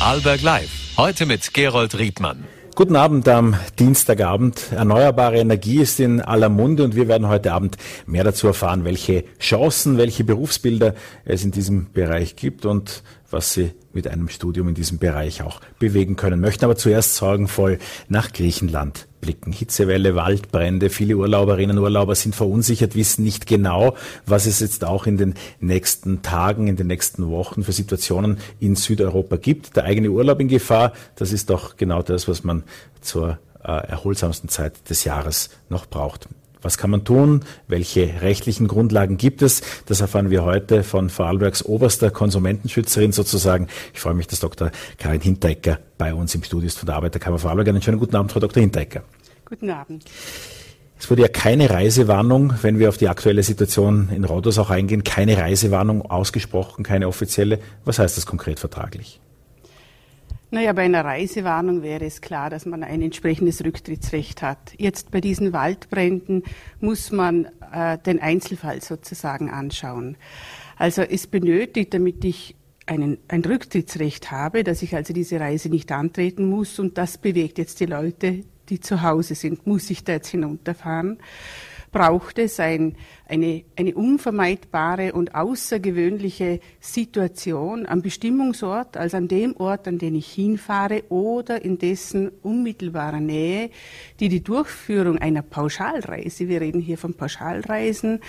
Vorarlberg 0.00 0.40
Live. 0.40 0.96
Heute 0.96 1.26
mit 1.26 1.52
Gerold 1.52 1.98
Riedmann. 1.98 2.44
Guten 2.74 2.96
Abend 2.96 3.28
am 3.28 3.54
Dienstagabend. 3.78 4.72
Erneuerbare 4.72 5.38
Energie 5.38 5.78
ist 5.82 6.00
in 6.00 6.22
aller 6.22 6.48
Munde 6.48 6.84
und 6.84 6.96
wir 6.96 7.06
werden 7.06 7.28
heute 7.28 7.52
Abend 7.52 7.76
mehr 8.06 8.24
dazu 8.24 8.46
erfahren, 8.46 8.86
welche 8.86 9.24
Chancen, 9.38 9.98
welche 9.98 10.24
Berufsbilder 10.24 10.94
es 11.26 11.44
in 11.44 11.50
diesem 11.50 11.92
Bereich 11.92 12.34
gibt 12.34 12.64
und 12.64 13.02
was 13.30 13.52
Sie 13.52 13.72
mit 13.92 14.08
einem 14.08 14.28
Studium 14.28 14.68
in 14.68 14.74
diesem 14.74 14.98
Bereich 14.98 15.42
auch 15.42 15.60
bewegen 15.78 16.16
können. 16.16 16.40
Möchten 16.40 16.64
aber 16.64 16.76
zuerst 16.76 17.16
sorgenvoll 17.16 17.78
nach 18.08 18.32
Griechenland 18.32 19.06
blicken. 19.20 19.52
Hitzewelle, 19.52 20.14
Waldbrände, 20.14 20.90
viele 20.90 21.16
Urlauberinnen 21.16 21.78
und 21.78 21.84
Urlauber 21.84 22.14
sind 22.14 22.34
verunsichert, 22.34 22.94
wissen 22.94 23.22
nicht 23.22 23.46
genau, 23.46 23.94
was 24.26 24.46
es 24.46 24.60
jetzt 24.60 24.84
auch 24.84 25.06
in 25.06 25.16
den 25.16 25.34
nächsten 25.60 26.22
Tagen, 26.22 26.68
in 26.68 26.76
den 26.76 26.86
nächsten 26.86 27.28
Wochen 27.28 27.62
für 27.62 27.72
Situationen 27.72 28.38
in 28.58 28.76
Südeuropa 28.76 29.36
gibt. 29.36 29.76
Der 29.76 29.84
eigene 29.84 30.10
Urlaub 30.10 30.40
in 30.40 30.48
Gefahr, 30.48 30.92
das 31.16 31.32
ist 31.32 31.50
doch 31.50 31.76
genau 31.76 32.02
das, 32.02 32.28
was 32.28 32.44
man 32.44 32.64
zur 33.00 33.38
äh, 33.62 33.72
erholsamsten 33.88 34.48
Zeit 34.48 34.88
des 34.88 35.04
Jahres 35.04 35.50
noch 35.68 35.86
braucht. 35.86 36.28
Was 36.62 36.78
kann 36.78 36.90
man 36.90 37.04
tun? 37.04 37.40
Welche 37.68 38.20
rechtlichen 38.20 38.68
Grundlagen 38.68 39.16
gibt 39.16 39.42
es? 39.42 39.62
Das 39.86 40.00
erfahren 40.00 40.30
wir 40.30 40.44
heute 40.44 40.82
von 40.82 41.08
Vorarlbergs 41.08 41.64
oberster 41.64 42.10
Konsumentenschützerin 42.10 43.12
sozusagen. 43.12 43.66
Ich 43.94 44.00
freue 44.00 44.14
mich, 44.14 44.26
dass 44.26 44.40
Dr. 44.40 44.70
Karin 44.98 45.20
Hinteregger 45.20 45.78
bei 45.96 46.12
uns 46.14 46.34
im 46.34 46.42
Studio 46.42 46.66
ist 46.66 46.78
von 46.78 46.86
der 46.86 46.96
Arbeiterkammer 46.96 47.38
Vorarlberg. 47.38 47.68
Einen 47.68 47.82
schönen 47.82 47.98
guten 47.98 48.16
Abend, 48.16 48.32
Frau 48.32 48.40
Dr. 48.40 48.60
Hinteregger. 48.60 49.02
Guten 49.46 49.70
Abend. 49.70 50.04
Es 50.98 51.10
wurde 51.10 51.22
ja 51.22 51.28
keine 51.28 51.70
Reisewarnung, 51.70 52.52
wenn 52.60 52.78
wir 52.78 52.90
auf 52.90 52.98
die 52.98 53.08
aktuelle 53.08 53.42
Situation 53.42 54.10
in 54.14 54.24
Rhodos 54.24 54.58
auch 54.58 54.68
eingehen, 54.68 55.02
keine 55.02 55.38
Reisewarnung 55.38 56.02
ausgesprochen, 56.02 56.84
keine 56.84 57.08
offizielle. 57.08 57.58
Was 57.86 57.98
heißt 57.98 58.18
das 58.18 58.26
konkret 58.26 58.60
vertraglich? 58.60 59.18
Naja, 60.52 60.72
bei 60.72 60.82
einer 60.82 61.04
Reisewarnung 61.04 61.82
wäre 61.82 62.04
es 62.04 62.20
klar, 62.20 62.50
dass 62.50 62.66
man 62.66 62.82
ein 62.82 63.02
entsprechendes 63.02 63.64
Rücktrittsrecht 63.64 64.42
hat. 64.42 64.74
Jetzt 64.78 65.12
bei 65.12 65.20
diesen 65.20 65.52
Waldbränden 65.52 66.42
muss 66.80 67.12
man 67.12 67.48
äh, 67.72 67.98
den 67.98 68.20
Einzelfall 68.20 68.82
sozusagen 68.82 69.48
anschauen. 69.48 70.16
Also 70.76 71.02
es 71.02 71.28
benötigt, 71.28 71.94
damit 71.94 72.24
ich 72.24 72.56
einen, 72.86 73.18
ein 73.28 73.44
Rücktrittsrecht 73.44 74.32
habe, 74.32 74.64
dass 74.64 74.82
ich 74.82 74.96
also 74.96 75.12
diese 75.12 75.38
Reise 75.38 75.68
nicht 75.68 75.92
antreten 75.92 76.46
muss 76.46 76.80
und 76.80 76.98
das 76.98 77.18
bewegt 77.18 77.58
jetzt 77.58 77.78
die 77.78 77.86
Leute, 77.86 78.42
die 78.68 78.80
zu 78.80 79.02
Hause 79.02 79.36
sind. 79.36 79.68
Muss 79.68 79.88
ich 79.90 80.02
da 80.02 80.14
jetzt 80.14 80.28
hinunterfahren? 80.28 81.18
Braucht 81.92 82.38
es 82.38 82.60
ein, 82.60 82.96
eine, 83.28 83.64
eine 83.76 83.94
unvermeidbare 83.94 85.12
und 85.12 85.34
außergewöhnliche 85.34 86.60
Situation 86.80 87.86
am 87.86 88.02
Bestimmungsort, 88.02 88.96
also 88.96 89.16
an 89.16 89.28
dem 89.28 89.56
Ort, 89.56 89.88
an 89.88 89.98
den 89.98 90.14
ich 90.14 90.30
hinfahre 90.32 91.02
oder 91.08 91.64
in 91.64 91.78
dessen 91.78 92.30
unmittelbarer 92.42 93.20
Nähe, 93.20 93.70
die 94.20 94.28
die 94.28 94.42
Durchführung 94.42 95.18
einer 95.18 95.42
Pauschalreise, 95.42 96.48
wir 96.48 96.60
reden 96.60 96.80
hier 96.80 96.98
von 96.98 97.14
Pauschalreisen, 97.14 98.20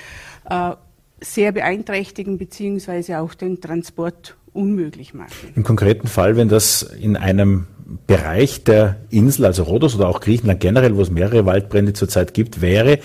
äh, 0.50 0.76
sehr 1.24 1.52
beeinträchtigen 1.52 2.38
beziehungsweise 2.38 3.20
auch 3.20 3.36
den 3.36 3.62
Transport 3.62 4.36
unmöglich 4.54 5.14
machen. 5.14 5.52
Im 5.56 5.64
konkreten 5.64 6.08
Fall, 6.08 6.36
wenn 6.36 6.50
das 6.50 6.82
in 6.82 7.16
einem 7.16 7.68
Bereich 8.08 8.64
der 8.64 8.98
Insel, 9.10 9.46
also 9.46 9.64
Rhodos 9.64 9.96
oder 9.96 10.08
auch 10.08 10.20
Griechenland 10.20 10.60
generell, 10.60 10.96
wo 10.96 11.02
es 11.02 11.10
mehrere 11.10 11.46
Waldbrände 11.46 11.94
zurzeit 11.94 12.34
gibt, 12.34 12.62
wäre, 12.62 13.00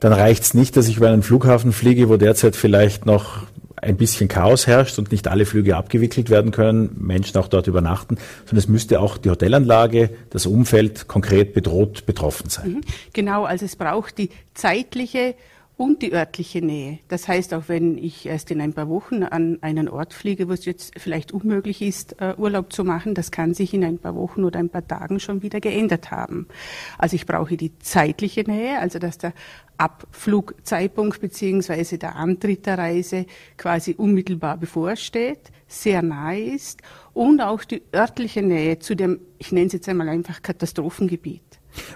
dann 0.00 0.12
reicht 0.12 0.42
es 0.42 0.54
nicht, 0.54 0.76
dass 0.76 0.88
ich 0.88 0.96
über 0.98 1.08
einen 1.08 1.22
Flughafen 1.22 1.72
fliege, 1.72 2.08
wo 2.08 2.16
derzeit 2.16 2.56
vielleicht 2.56 3.06
noch 3.06 3.42
ein 3.76 3.96
bisschen 3.96 4.28
Chaos 4.28 4.66
herrscht 4.66 4.98
und 4.98 5.12
nicht 5.12 5.28
alle 5.28 5.46
Flüge 5.46 5.76
abgewickelt 5.76 6.30
werden 6.30 6.50
können, 6.50 6.96
Menschen 6.98 7.36
auch 7.38 7.48
dort 7.48 7.66
übernachten, 7.66 8.16
sondern 8.44 8.58
es 8.58 8.68
müsste 8.68 9.00
auch 9.00 9.18
die 9.18 9.30
Hotelanlage, 9.30 10.10
das 10.30 10.46
Umfeld 10.46 11.08
konkret 11.08 11.52
bedroht 11.52 12.06
betroffen 12.06 12.48
sein. 12.48 12.68
Mhm. 12.68 12.80
Genau, 13.12 13.44
also 13.44 13.64
es 13.64 13.76
braucht 13.76 14.18
die 14.18 14.30
zeitliche 14.54 15.34
und 15.76 16.00
die 16.00 16.12
örtliche 16.12 16.62
Nähe. 16.64 17.00
Das 17.08 17.28
heißt, 17.28 17.52
auch 17.52 17.64
wenn 17.68 17.98
ich 17.98 18.24
erst 18.26 18.50
in 18.50 18.60
ein 18.60 18.72
paar 18.72 18.88
Wochen 18.88 19.22
an 19.22 19.58
einen 19.60 19.88
Ort 19.88 20.14
fliege, 20.14 20.48
wo 20.48 20.52
es 20.52 20.64
jetzt 20.64 20.98
vielleicht 20.98 21.32
unmöglich 21.32 21.82
ist, 21.82 22.20
äh, 22.20 22.34
Urlaub 22.38 22.72
zu 22.72 22.82
machen, 22.82 23.14
das 23.14 23.30
kann 23.30 23.52
sich 23.52 23.74
in 23.74 23.84
ein 23.84 23.98
paar 23.98 24.14
Wochen 24.14 24.44
oder 24.44 24.58
ein 24.58 24.70
paar 24.70 24.86
Tagen 24.86 25.20
schon 25.20 25.42
wieder 25.42 25.60
geändert 25.60 26.10
haben. 26.10 26.48
Also 26.96 27.16
ich 27.16 27.26
brauche 27.26 27.56
die 27.58 27.78
zeitliche 27.78 28.42
Nähe, 28.42 28.78
also 28.78 28.98
dass 28.98 29.18
der 29.18 29.34
Abflugzeitpunkt 29.76 31.20
beziehungsweise 31.20 31.98
der 31.98 32.16
Antritt 32.16 32.64
der 32.64 32.78
Reise 32.78 33.26
quasi 33.58 33.94
unmittelbar 33.96 34.56
bevorsteht, 34.56 35.52
sehr 35.68 36.00
nahe 36.00 36.40
ist 36.40 36.80
und 37.12 37.42
auch 37.42 37.64
die 37.64 37.82
örtliche 37.94 38.42
Nähe 38.42 38.78
zu 38.78 38.94
dem, 38.94 39.20
ich 39.38 39.52
nenne 39.52 39.66
es 39.66 39.74
jetzt 39.74 39.88
einmal 39.90 40.08
einfach 40.08 40.40
Katastrophengebiet. 40.40 41.45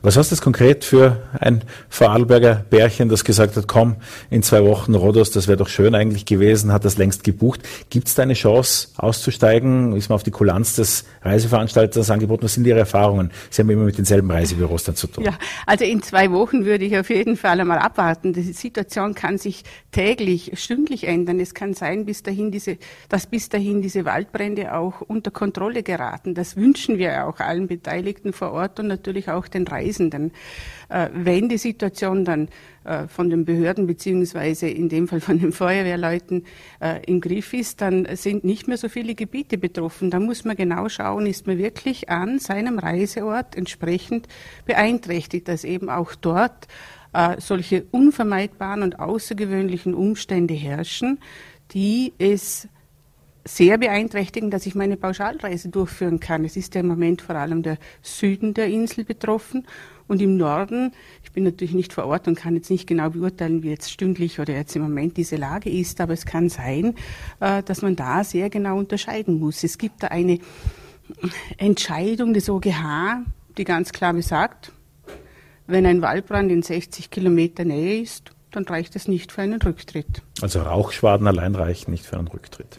Was 0.02 0.16
heißt 0.16 0.32
das 0.32 0.40
konkret 0.40 0.84
für 0.84 1.22
ein 1.38 1.62
Vorarlberger 1.88 2.64
Bärchen, 2.68 3.08
das 3.08 3.24
gesagt 3.24 3.56
hat, 3.56 3.66
komm, 3.66 3.96
in 4.30 4.42
zwei 4.42 4.64
Wochen 4.64 4.94
Rhodos, 4.94 5.30
das 5.30 5.48
wäre 5.48 5.56
doch 5.56 5.68
schön 5.68 5.94
eigentlich 5.94 6.24
gewesen, 6.24 6.72
hat 6.72 6.84
das 6.84 6.98
längst 6.98 7.24
gebucht. 7.24 7.60
Gibt 7.90 8.08
es 8.08 8.14
da 8.14 8.22
eine 8.22 8.34
Chance 8.34 8.88
auszusteigen? 8.96 9.96
Ist 9.96 10.08
man 10.08 10.16
auf 10.16 10.22
die 10.22 10.30
Kulanz 10.30 10.76
des 10.76 11.04
Reiseveranstalters 11.22 12.10
angeboten? 12.10 12.44
Was 12.44 12.54
sind 12.54 12.66
Ihre 12.66 12.78
Erfahrungen? 12.78 13.30
Sie 13.50 13.62
haben 13.62 13.70
immer 13.70 13.84
mit 13.84 13.98
denselben 13.98 14.30
Reisebüros 14.30 14.84
dann 14.84 14.96
zu 14.96 15.06
tun. 15.06 15.24
Ja, 15.24 15.38
also 15.66 15.84
in 15.84 16.02
zwei 16.02 16.30
Wochen 16.30 16.64
würde 16.64 16.84
ich 16.84 16.98
auf 16.98 17.10
jeden 17.10 17.36
Fall 17.36 17.60
einmal 17.60 17.78
abwarten. 17.78 18.32
Die 18.32 18.42
Situation 18.42 19.14
kann 19.14 19.38
sich 19.38 19.64
täglich, 19.92 20.52
stündlich 20.54 21.06
ändern. 21.06 21.40
Es 21.40 21.54
kann 21.54 21.74
sein, 21.74 22.04
bis 22.04 22.22
dahin 22.22 22.50
diese, 22.50 22.78
dass 23.08 23.26
bis 23.26 23.48
dahin 23.48 23.82
diese 23.82 24.04
Waldbrände 24.04 24.74
auch 24.74 25.00
unter 25.00 25.30
Kontrolle 25.30 25.82
geraten. 25.82 26.34
Das 26.34 26.56
wünschen 26.56 26.98
wir 26.98 27.26
auch 27.26 27.40
allen 27.40 27.66
Beteiligten 27.66 28.32
vor 28.32 28.52
Ort 28.52 28.80
und 28.80 28.86
natürlich 28.86 29.30
auch 29.30 29.48
den 29.48 29.64
Reisenden. 29.70 30.32
Äh, 30.88 31.08
wenn 31.12 31.48
die 31.48 31.58
Situation 31.58 32.24
dann 32.24 32.48
äh, 32.84 33.06
von 33.06 33.30
den 33.30 33.44
Behörden 33.44 33.86
beziehungsweise 33.86 34.68
in 34.68 34.88
dem 34.88 35.08
Fall 35.08 35.20
von 35.20 35.38
den 35.38 35.52
Feuerwehrleuten 35.52 36.44
äh, 36.80 37.04
im 37.06 37.20
Griff 37.20 37.52
ist, 37.52 37.80
dann 37.80 38.06
sind 38.16 38.44
nicht 38.44 38.68
mehr 38.68 38.76
so 38.76 38.88
viele 38.88 39.14
Gebiete 39.14 39.58
betroffen. 39.58 40.10
Da 40.10 40.18
muss 40.18 40.44
man 40.44 40.56
genau 40.56 40.88
schauen, 40.88 41.26
ist 41.26 41.46
man 41.46 41.58
wirklich 41.58 42.08
an 42.08 42.38
seinem 42.38 42.78
Reiseort 42.78 43.56
entsprechend 43.56 44.26
beeinträchtigt, 44.66 45.48
dass 45.48 45.64
eben 45.64 45.88
auch 45.90 46.14
dort 46.14 46.68
solche 47.38 47.86
unvermeidbaren 47.90 48.84
und 48.84 49.00
außergewöhnlichen 49.00 49.94
Umstände 49.94 50.54
herrschen, 50.54 51.18
die 51.72 52.12
es 52.18 52.68
sehr 53.56 53.78
beeinträchtigen, 53.78 54.50
dass 54.50 54.64
ich 54.66 54.74
meine 54.74 54.96
Pauschalreise 54.96 55.70
durchführen 55.70 56.20
kann. 56.20 56.44
Es 56.44 56.56
ist 56.56 56.74
ja 56.74 56.82
im 56.82 56.86
Moment 56.86 57.20
vor 57.20 57.34
allem 57.34 57.62
der 57.62 57.78
Süden 58.00 58.54
der 58.54 58.68
Insel 58.68 59.04
betroffen 59.04 59.66
und 60.06 60.22
im 60.22 60.36
Norden, 60.36 60.92
ich 61.24 61.32
bin 61.32 61.44
natürlich 61.44 61.74
nicht 61.74 61.92
vor 61.92 62.06
Ort 62.06 62.28
und 62.28 62.36
kann 62.36 62.54
jetzt 62.54 62.70
nicht 62.70 62.86
genau 62.86 63.10
beurteilen, 63.10 63.62
wie 63.62 63.70
jetzt 63.70 63.90
stündlich 63.90 64.38
oder 64.38 64.54
jetzt 64.54 64.76
im 64.76 64.82
Moment 64.82 65.16
diese 65.16 65.36
Lage 65.36 65.68
ist, 65.68 66.00
aber 66.00 66.12
es 66.12 66.26
kann 66.26 66.48
sein, 66.48 66.94
äh, 67.40 67.62
dass 67.62 67.82
man 67.82 67.96
da 67.96 68.22
sehr 68.22 68.50
genau 68.50 68.78
unterscheiden 68.78 69.40
muss. 69.40 69.64
Es 69.64 69.78
gibt 69.78 70.02
da 70.04 70.08
eine 70.08 70.38
Entscheidung 71.58 72.34
des 72.34 72.48
OGH, 72.48 73.24
die 73.58 73.64
ganz 73.64 73.92
klar 73.92 74.12
besagt, 74.12 74.72
wenn 75.66 75.86
ein 75.86 76.02
Waldbrand 76.02 76.50
in 76.52 76.62
60 76.62 77.10
Kilometer 77.10 77.64
Nähe 77.64 78.00
ist, 78.00 78.32
dann 78.50 78.64
reicht 78.64 78.96
es 78.96 79.08
nicht 79.08 79.32
für 79.32 79.42
einen 79.42 79.60
Rücktritt. 79.60 80.22
Also 80.40 80.62
Rauchschwaden 80.62 81.26
allein 81.26 81.54
reichen 81.54 81.90
nicht 81.92 82.06
für 82.06 82.18
einen 82.18 82.28
Rücktritt. 82.28 82.78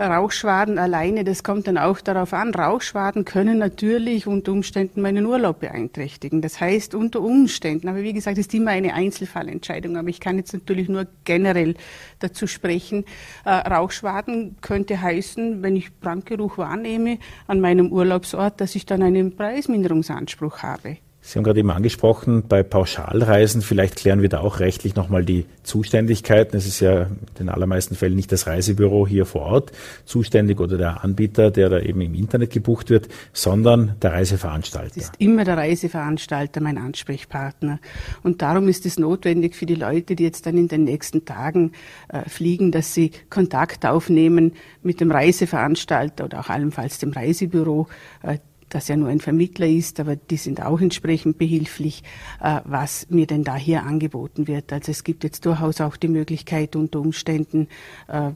Rauchschwaden 0.00 0.78
alleine, 0.78 1.24
das 1.24 1.42
kommt 1.42 1.66
dann 1.66 1.76
auch 1.76 2.00
darauf 2.00 2.32
an. 2.32 2.54
Rauchschwaden 2.54 3.26
können 3.26 3.58
natürlich 3.58 4.26
unter 4.26 4.52
Umständen 4.52 5.02
meinen 5.02 5.26
Urlaub 5.26 5.60
beeinträchtigen. 5.60 6.40
Das 6.40 6.58
heißt 6.58 6.94
unter 6.94 7.20
Umständen, 7.20 7.86
aber 7.88 8.02
wie 8.02 8.14
gesagt, 8.14 8.38
ist 8.38 8.54
immer 8.54 8.70
eine 8.70 8.94
Einzelfallentscheidung. 8.94 9.98
Aber 9.98 10.08
ich 10.08 10.20
kann 10.20 10.38
jetzt 10.38 10.54
natürlich 10.54 10.88
nur 10.88 11.06
generell 11.24 11.74
dazu 12.18 12.46
sprechen. 12.46 13.04
Äh, 13.44 13.50
Rauchschwaden 13.50 14.56
könnte 14.62 15.00
heißen, 15.00 15.62
wenn 15.62 15.76
ich 15.76 15.94
Brandgeruch 16.00 16.56
wahrnehme 16.56 17.18
an 17.46 17.60
meinem 17.60 17.92
Urlaubsort, 17.92 18.60
dass 18.60 18.74
ich 18.74 18.86
dann 18.86 19.02
einen 19.02 19.36
Preisminderungsanspruch 19.36 20.62
habe. 20.62 20.96
Sie 21.30 21.38
haben 21.38 21.44
gerade 21.44 21.60
eben 21.60 21.70
angesprochen, 21.70 22.42
bei 22.48 22.64
Pauschalreisen, 22.64 23.62
vielleicht 23.62 23.94
klären 23.94 24.20
wir 24.20 24.28
da 24.28 24.40
auch 24.40 24.58
rechtlich 24.58 24.96
nochmal 24.96 25.24
die 25.24 25.46
Zuständigkeiten. 25.62 26.56
Es 26.56 26.66
ist 26.66 26.80
ja 26.80 27.02
in 27.02 27.18
den 27.38 27.48
allermeisten 27.50 27.94
Fällen 27.94 28.16
nicht 28.16 28.32
das 28.32 28.48
Reisebüro 28.48 29.06
hier 29.06 29.26
vor 29.26 29.42
Ort 29.42 29.70
zuständig 30.04 30.58
oder 30.58 30.76
der 30.76 31.04
Anbieter, 31.04 31.52
der 31.52 31.68
da 31.68 31.78
eben 31.78 32.00
im 32.00 32.14
Internet 32.14 32.50
gebucht 32.50 32.90
wird, 32.90 33.06
sondern 33.32 33.94
der 34.02 34.12
Reiseveranstalter. 34.12 34.96
Es 34.96 35.04
ist 35.04 35.14
immer 35.18 35.44
der 35.44 35.56
Reiseveranstalter 35.56 36.60
mein 36.60 36.78
Ansprechpartner. 36.78 37.78
Und 38.24 38.42
darum 38.42 38.66
ist 38.66 38.84
es 38.84 38.98
notwendig 38.98 39.54
für 39.54 39.66
die 39.66 39.76
Leute, 39.76 40.16
die 40.16 40.24
jetzt 40.24 40.46
dann 40.46 40.58
in 40.58 40.66
den 40.66 40.82
nächsten 40.82 41.26
Tagen 41.26 41.70
äh, 42.08 42.28
fliegen, 42.28 42.72
dass 42.72 42.92
sie 42.92 43.12
Kontakt 43.30 43.86
aufnehmen 43.86 44.54
mit 44.82 45.00
dem 45.00 45.12
Reiseveranstalter 45.12 46.24
oder 46.24 46.40
auch 46.40 46.48
allenfalls 46.48 46.98
dem 46.98 47.12
Reisebüro, 47.12 47.86
äh, 48.24 48.38
das 48.70 48.88
ja 48.88 48.96
nur 48.96 49.08
ein 49.08 49.20
Vermittler 49.20 49.66
ist, 49.66 50.00
aber 50.00 50.16
die 50.16 50.36
sind 50.36 50.62
auch 50.62 50.80
entsprechend 50.80 51.38
behilflich, 51.38 52.02
äh, 52.40 52.60
was 52.64 53.08
mir 53.10 53.26
denn 53.26 53.44
da 53.44 53.56
hier 53.56 53.84
angeboten 53.84 54.48
wird. 54.48 54.72
Also 54.72 54.90
es 54.90 55.04
gibt 55.04 55.24
jetzt 55.24 55.44
durchaus 55.46 55.80
auch 55.80 55.96
die 55.96 56.08
Möglichkeit 56.08 56.76
unter 56.76 57.00
Umständen 57.00 57.68
äh, 58.08 58.30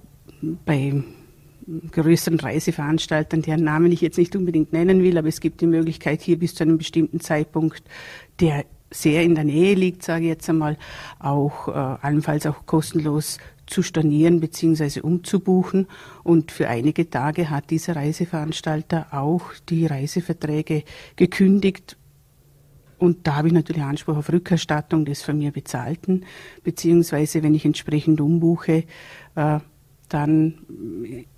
bei 0.65 1.03
größeren 1.93 2.39
Reiseveranstaltern, 2.39 3.43
deren 3.43 3.65
Namen 3.65 3.91
ich 3.91 4.01
jetzt 4.01 4.19
nicht 4.19 4.37
unbedingt 4.37 4.73
nennen 4.73 5.03
will, 5.03 5.17
aber 5.17 5.29
es 5.29 5.41
gibt 5.41 5.61
die 5.61 5.67
Möglichkeit, 5.67 6.21
hier 6.21 6.39
bis 6.39 6.55
zu 6.55 6.65
einem 6.65 6.79
bestimmten 6.79 7.21
Zeitpunkt, 7.21 7.83
der 8.41 8.65
sehr 8.91 9.23
in 9.23 9.35
der 9.35 9.45
Nähe 9.45 9.75
liegt, 9.75 10.03
sage 10.03 10.25
ich 10.25 10.29
jetzt 10.29 10.49
einmal, 10.49 10.77
auch 11.19 11.69
äh, 11.69 11.73
allenfalls 11.73 12.47
auch 12.47 12.67
kostenlos 12.67 13.39
zu 13.67 13.83
stornieren 13.83 14.41
bzw. 14.41 15.01
umzubuchen. 15.01 15.87
Und 16.23 16.53
für 16.53 16.69
einige 16.69 17.09
Tage 17.11 17.51
hat 17.51 17.71
dieser 17.71 17.97
Reiseveranstalter 17.97 19.09
auch 19.13 19.53
die 19.69 19.87
Reiseverträge 19.87 20.85
gekündigt. 21.17 21.97
Und 22.99 23.27
da 23.27 23.37
habe 23.37 23.49
ich 23.49 23.55
natürlich 23.55 23.83
Anspruch 23.83 24.17
auf 24.17 24.33
Rückerstattung 24.33 25.05
des 25.05 25.23
von 25.23 25.37
mir 25.37 25.51
bezahlten, 25.51 26.25
beziehungsweise 26.63 27.43
wenn 27.43 27.55
ich 27.55 27.65
entsprechend 27.65 28.21
umbuche, 28.21 28.85
äh, 29.35 29.59
dann 30.09 30.55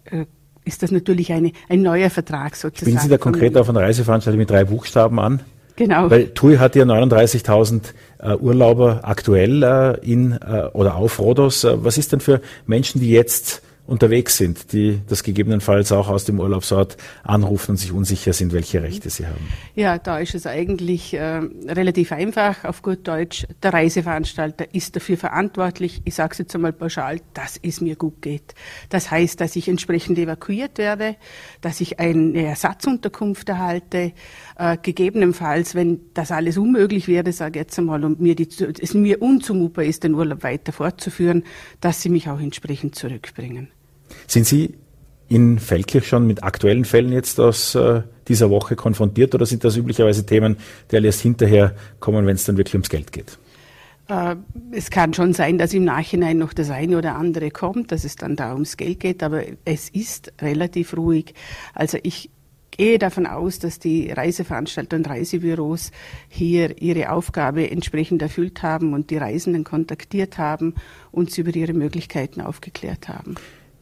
äh, 0.05 0.27
ist 0.65 0.83
das 0.83 0.91
natürlich 0.91 1.33
eine, 1.33 1.53
ein 1.69 1.83
neuer 1.83 2.11
Vertrag 2.11 2.57
sozusagen. 2.57 2.91
Spielen 2.91 3.03
Sie 3.03 3.09
da 3.09 3.19
konkret 3.19 3.57
auf 3.57 3.69
einen 3.69 3.79
Reiseveranstalter 3.79 4.37
mit 4.37 4.51
drei 4.51 4.65
Buchstaben 4.65 5.19
an? 5.19 5.43
Genau. 5.77 6.11
Weil 6.11 6.29
TUI 6.29 6.57
hat 6.57 6.75
ja 6.75 6.85
39.000 6.85 7.93
äh, 8.19 8.35
Urlauber 8.35 9.01
aktuell 9.03 9.63
äh, 9.63 10.11
in 10.11 10.33
äh, 10.33 10.69
oder 10.73 10.97
auf 10.97 11.19
Rhodos. 11.19 11.65
Äh, 11.65 11.85
was 11.85 11.99
ist 11.99 12.13
denn 12.13 12.21
für 12.21 12.41
Menschen, 12.67 13.01
die 13.01 13.11
jetzt 13.11 13.63
unterwegs 13.87 14.37
sind, 14.37 14.73
die 14.73 15.01
das 15.09 15.23
gegebenenfalls 15.23 15.93
auch 15.93 16.09
aus 16.09 16.25
dem 16.25 16.41
Urlaubsort 16.41 16.97
anrufen 17.23 17.73
und 17.73 17.77
sich 17.77 17.93
unsicher 17.93 18.33
sind, 18.33 18.53
welche 18.53 18.83
Rechte 18.83 19.11
sie 19.11 19.27
haben? 19.27 19.47
Ja, 19.75 19.99
da 19.99 20.19
ist 20.19 20.35
es 20.35 20.47
eigentlich 20.47 21.15
äh, 21.15 21.41
relativ 21.69 22.13
einfach. 22.13 22.65
Auf 22.65 22.83
gut 22.83 23.07
Deutsch, 23.07 23.47
der 23.63 23.73
Reiseveranstalter 23.73 24.75
ist 24.75 24.97
dafür 24.97 25.17
verantwortlich. 25.17 26.03
Ich 26.05 26.15
sage 26.15 26.33
es 26.33 26.39
jetzt 26.39 26.55
einmal 26.55 26.73
pauschal, 26.73 27.21
dass 27.35 27.59
es 27.63 27.81
mir 27.81 27.97
gut 27.97 28.23
geht. 28.23 28.55
Das 28.89 29.11
heißt, 29.11 29.41
dass 29.41 29.55
ich 29.57 29.69
entsprechend 29.69 30.19
evakuiert 30.19 30.79
werde, 30.79 31.17
dass 31.61 31.81
ich 31.81 32.01
eine 32.01 32.43
Ersatzunterkunft 32.43 33.49
erhalte, 33.49 34.13
äh, 34.59 34.77
gegebenenfalls, 34.83 35.75
wenn 35.75 36.01
das 36.15 36.33
alles 36.33 36.59
unmöglich 36.59 37.07
wäre, 37.09 37.33
sage 37.33 37.61
ich 37.61 37.67
jetzt 37.67 37.79
einmal, 37.79 38.05
und 38.05 38.21
mir 38.21 38.35
die, 38.35 38.49
es 38.81 38.95
mir 38.95 39.23
unzumutbar 39.23 39.85
ist, 39.85 40.03
den 40.05 40.15
Urlaub 40.15 40.43
weiter 40.43 40.73
fortzuführen, 40.73 41.45
dass 41.81 42.03
sie 42.03 42.09
mich 42.09 42.29
auch 42.29 42.41
entsprechend 42.41 42.95
zurückbringen. 42.95 43.69
Sind 44.27 44.47
Sie 44.47 44.75
in 45.29 45.59
Feldkirch 45.59 46.07
schon 46.07 46.27
mit 46.27 46.43
aktuellen 46.43 46.85
Fällen 46.85 47.13
jetzt 47.13 47.41
aus 47.41 47.75
äh, 47.75 48.03
dieser 48.29 48.51
Woche 48.51 48.77
konfrontiert 48.77 49.35
oder 49.35 49.47
sind 49.47 49.65
das 49.65 49.77
üblicherweise 49.77 50.25
Themen, 50.25 50.57
die 50.91 50.97
erst 50.97 51.21
hinterher 51.21 51.75
kommen, 52.01 52.27
wenn 52.27 52.37
es 52.37 52.45
dann 52.45 52.57
wirklich 52.57 52.75
ums 52.75 52.89
Geld 52.89 53.13
geht? 53.13 53.39
Äh, 54.09 54.37
es 54.71 54.91
kann 54.91 55.15
schon 55.15 55.33
sein, 55.33 55.59
dass 55.59 55.75
im 55.75 55.85
Nachhinein 55.85 56.39
noch 56.39 56.53
das 56.53 56.71
eine 56.71 56.99
oder 56.99 57.17
andere 57.17 57.51
kommt, 57.51 57.91
dass 57.91 58.05
es 58.05 58.17
dann 58.17 58.37
da 58.37 58.53
ums 58.53 58.77
Geld 58.77 59.01
geht, 59.01 59.23
aber 59.23 59.43
es 59.65 59.89
ist 59.89 60.33
relativ 60.41 60.97
ruhig. 60.97 61.35
Also 61.75 61.99
ich 62.03 62.31
gehe 62.71 62.99
davon 62.99 63.27
aus, 63.27 63.59
dass 63.59 63.79
die 63.81 64.13
Reiseveranstalter 64.13 64.97
und 64.97 65.09
Reisebüros 65.09 65.91
hier 66.29 66.81
ihre 66.81 67.11
Aufgabe 67.11 67.69
entsprechend 67.71 68.23
erfüllt 68.23 68.63
haben 68.63 68.93
und 68.93 69.11
die 69.11 69.17
Reisenden 69.17 69.65
kontaktiert 69.65 70.39
haben 70.39 70.75
und 71.11 71.31
sie 71.33 71.41
über 71.41 71.55
ihre 71.55 71.73
Möglichkeiten 71.73 72.41
aufgeklärt 72.41 73.09
haben 73.09 73.35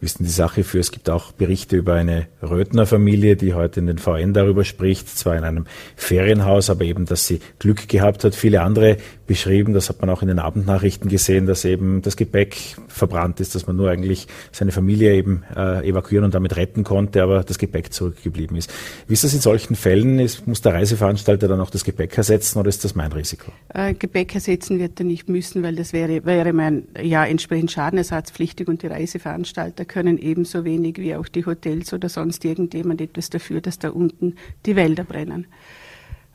wissen 0.05 0.23
die 0.23 0.29
Sache 0.29 0.63
für. 0.63 0.79
Es 0.79 0.91
gibt 0.91 1.09
auch 1.09 1.31
Berichte 1.31 1.75
über 1.75 1.95
eine 1.95 2.27
Röthner 2.41 2.85
Familie, 2.85 3.35
die 3.35 3.55
heute 3.55 3.79
in 3.79 3.87
den 3.87 3.97
VN 3.97 4.33
darüber 4.33 4.63
spricht, 4.63 5.09
zwar 5.09 5.35
in 5.35 5.43
einem 5.43 5.65
Ferienhaus, 5.95 6.69
aber 6.69 6.85
eben, 6.85 7.05
dass 7.05 7.27
sie 7.27 7.41
Glück 7.59 7.89
gehabt 7.89 8.23
hat. 8.23 8.35
Viele 8.35 8.61
andere 8.61 8.97
beschrieben, 9.25 9.73
das 9.73 9.89
hat 9.89 10.01
man 10.01 10.09
auch 10.11 10.21
in 10.21 10.27
den 10.27 10.37
Abendnachrichten 10.37 11.09
gesehen, 11.09 11.47
dass 11.47 11.65
eben 11.65 12.03
das 12.03 12.15
Gepäck 12.15 12.55
verbrannt 12.87 13.39
ist, 13.39 13.55
dass 13.55 13.65
man 13.65 13.75
nur 13.75 13.89
eigentlich 13.89 14.27
seine 14.51 14.71
Familie 14.71 15.15
eben 15.15 15.43
äh, 15.55 15.87
evakuieren 15.87 16.25
und 16.25 16.35
damit 16.35 16.55
retten 16.55 16.83
konnte, 16.83 17.23
aber 17.23 17.43
das 17.43 17.57
Gepäck 17.57 17.91
zurückgeblieben 17.91 18.55
ist. 18.55 18.71
Wie 19.07 19.13
ist 19.13 19.23
das 19.23 19.33
in 19.33 19.41
solchen 19.41 19.75
Fällen? 19.75 20.19
Ist, 20.19 20.45
muss 20.47 20.61
der 20.61 20.75
Reiseveranstalter 20.75 21.47
dann 21.47 21.59
auch 21.59 21.71
das 21.71 21.83
Gepäck 21.83 22.15
ersetzen 22.15 22.59
oder 22.59 22.69
ist 22.69 22.83
das 22.83 22.93
mein 22.93 23.11
Risiko? 23.11 23.51
Äh, 23.73 23.95
Gepäck 23.95 24.35
ersetzen 24.35 24.77
wird 24.77 24.99
er 24.99 25.05
nicht 25.05 25.27
müssen, 25.27 25.63
weil 25.63 25.75
das 25.75 25.91
wäre, 25.91 26.23
wäre 26.25 26.53
mein, 26.53 26.83
ja, 27.01 27.25
entsprechend 27.25 27.71
schadenersatzpflichtig 27.71 28.67
und 28.67 28.83
die 28.83 28.87
Reiseveranstalter 28.87 29.85
können 29.95 30.17
ebenso 30.17 30.65
wenig 30.65 30.97
wie 30.97 31.15
auch 31.15 31.29
die 31.29 31.45
Hotels 31.45 31.93
oder 31.93 32.09
sonst 32.09 32.43
irgendjemand 32.43 32.99
etwas 32.99 33.29
dafür, 33.29 33.61
dass 33.61 33.79
da 33.79 33.91
unten 33.91 34.35
die 34.65 34.75
Wälder 34.75 35.05
brennen. 35.05 35.47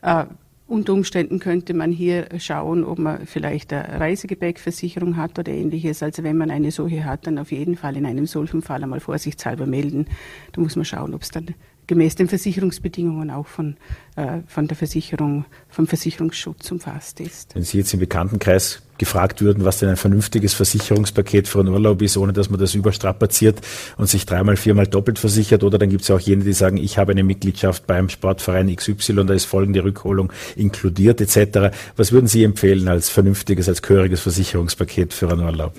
Äh, 0.01 0.25
unter 0.65 0.93
Umständen 0.93 1.37
könnte 1.37 1.75
man 1.75 1.91
hier 1.91 2.27
schauen, 2.39 2.83
ob 2.83 2.97
man 2.97 3.27
vielleicht 3.27 3.71
eine 3.71 3.99
Reisegepäckversicherung 3.99 5.15
hat 5.15 5.37
oder 5.37 5.51
ähnliches. 5.51 6.01
Also 6.01 6.23
wenn 6.23 6.37
man 6.37 6.49
eine 6.49 6.71
solche 6.71 7.05
hat, 7.05 7.27
dann 7.27 7.37
auf 7.37 7.51
jeden 7.51 7.75
Fall 7.75 7.97
in 7.97 8.07
einem 8.07 8.25
solchen 8.25 8.63
Fall 8.63 8.81
einmal 8.81 8.99
vorsichtshalber 8.99 9.67
melden. 9.67 10.07
Da 10.53 10.61
muss 10.61 10.75
man 10.75 10.85
schauen, 10.85 11.13
ob 11.13 11.21
es 11.21 11.29
dann 11.29 11.53
gemäß 11.85 12.15
den 12.15 12.29
Versicherungsbedingungen 12.29 13.29
auch 13.29 13.45
von, 13.45 13.75
äh, 14.15 14.39
von 14.47 14.67
der 14.67 14.75
Versicherung, 14.75 15.45
vom 15.69 15.85
Versicherungsschutz 15.85 16.71
umfasst 16.71 17.19
ist. 17.19 17.53
Wenn 17.53 17.63
Sie 17.63 17.77
jetzt 17.77 17.93
im 17.93 17.99
Bekanntenkreis 17.99 18.81
gefragt 19.01 19.41
würden, 19.41 19.65
was 19.65 19.79
denn 19.79 19.89
ein 19.89 19.97
vernünftiges 19.97 20.53
Versicherungspaket 20.53 21.47
für 21.47 21.59
einen 21.59 21.69
Urlaub 21.69 22.03
ist, 22.03 22.17
ohne 22.17 22.33
dass 22.33 22.51
man 22.51 22.59
das 22.59 22.75
überstrapaziert 22.75 23.59
und 23.97 24.07
sich 24.07 24.27
dreimal, 24.27 24.57
viermal 24.57 24.85
doppelt 24.85 25.17
versichert. 25.17 25.63
Oder 25.63 25.79
dann 25.79 25.89
gibt 25.89 26.03
es 26.03 26.09
ja 26.09 26.15
auch 26.15 26.19
jene, 26.19 26.43
die 26.43 26.53
sagen, 26.53 26.77
ich 26.77 26.99
habe 26.99 27.13
eine 27.13 27.23
Mitgliedschaft 27.23 27.87
beim 27.87 28.09
Sportverein 28.09 28.73
XY, 28.75 29.25
da 29.25 29.33
ist 29.33 29.45
folgende 29.45 29.83
Rückholung 29.83 30.31
inkludiert 30.55 31.19
etc. 31.19 31.75
Was 31.95 32.11
würden 32.11 32.27
Sie 32.27 32.43
empfehlen 32.43 32.87
als 32.87 33.09
vernünftiges, 33.09 33.67
als 33.67 33.81
gehöriges 33.81 34.21
Versicherungspaket 34.21 35.15
für 35.15 35.31
einen 35.31 35.45
Urlaub? 35.45 35.73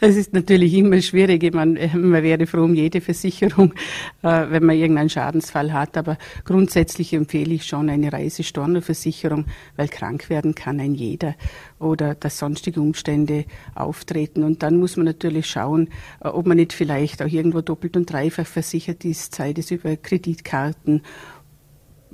Das 0.00 0.14
ist 0.14 0.32
natürlich 0.32 0.72
immer 0.74 1.02
schwierig. 1.02 1.52
Man, 1.52 1.76
man 1.94 2.22
wäre 2.22 2.46
froh 2.46 2.62
um 2.62 2.74
jede 2.74 3.00
Versicherung, 3.00 3.74
äh, 4.22 4.44
wenn 4.50 4.64
man 4.64 4.76
irgendeinen 4.76 5.10
Schadensfall 5.10 5.72
hat. 5.72 5.96
Aber 5.96 6.16
grundsätzlich 6.44 7.12
empfehle 7.12 7.54
ich 7.54 7.66
schon 7.66 7.90
eine 7.90 8.12
Reisestornoversicherung, 8.12 9.46
weil 9.76 9.88
krank 9.88 10.30
werden 10.30 10.54
kann 10.54 10.78
ein 10.78 10.94
jeder 10.94 11.34
oder 11.78 12.14
dass 12.14 12.38
sonstige 12.38 12.80
Umstände 12.80 13.44
auftreten. 13.74 14.42
Und 14.42 14.62
dann 14.62 14.78
muss 14.78 14.96
man 14.96 15.06
natürlich 15.06 15.46
schauen, 15.46 15.88
äh, 16.20 16.28
ob 16.28 16.46
man 16.46 16.56
nicht 16.56 16.72
vielleicht 16.72 17.22
auch 17.22 17.28
irgendwo 17.28 17.60
doppelt 17.60 17.96
und 17.96 18.10
dreifach 18.10 18.46
versichert 18.46 19.04
ist, 19.04 19.34
sei 19.34 19.54
es 19.56 19.70
über 19.70 19.96
Kreditkarten 19.96 21.02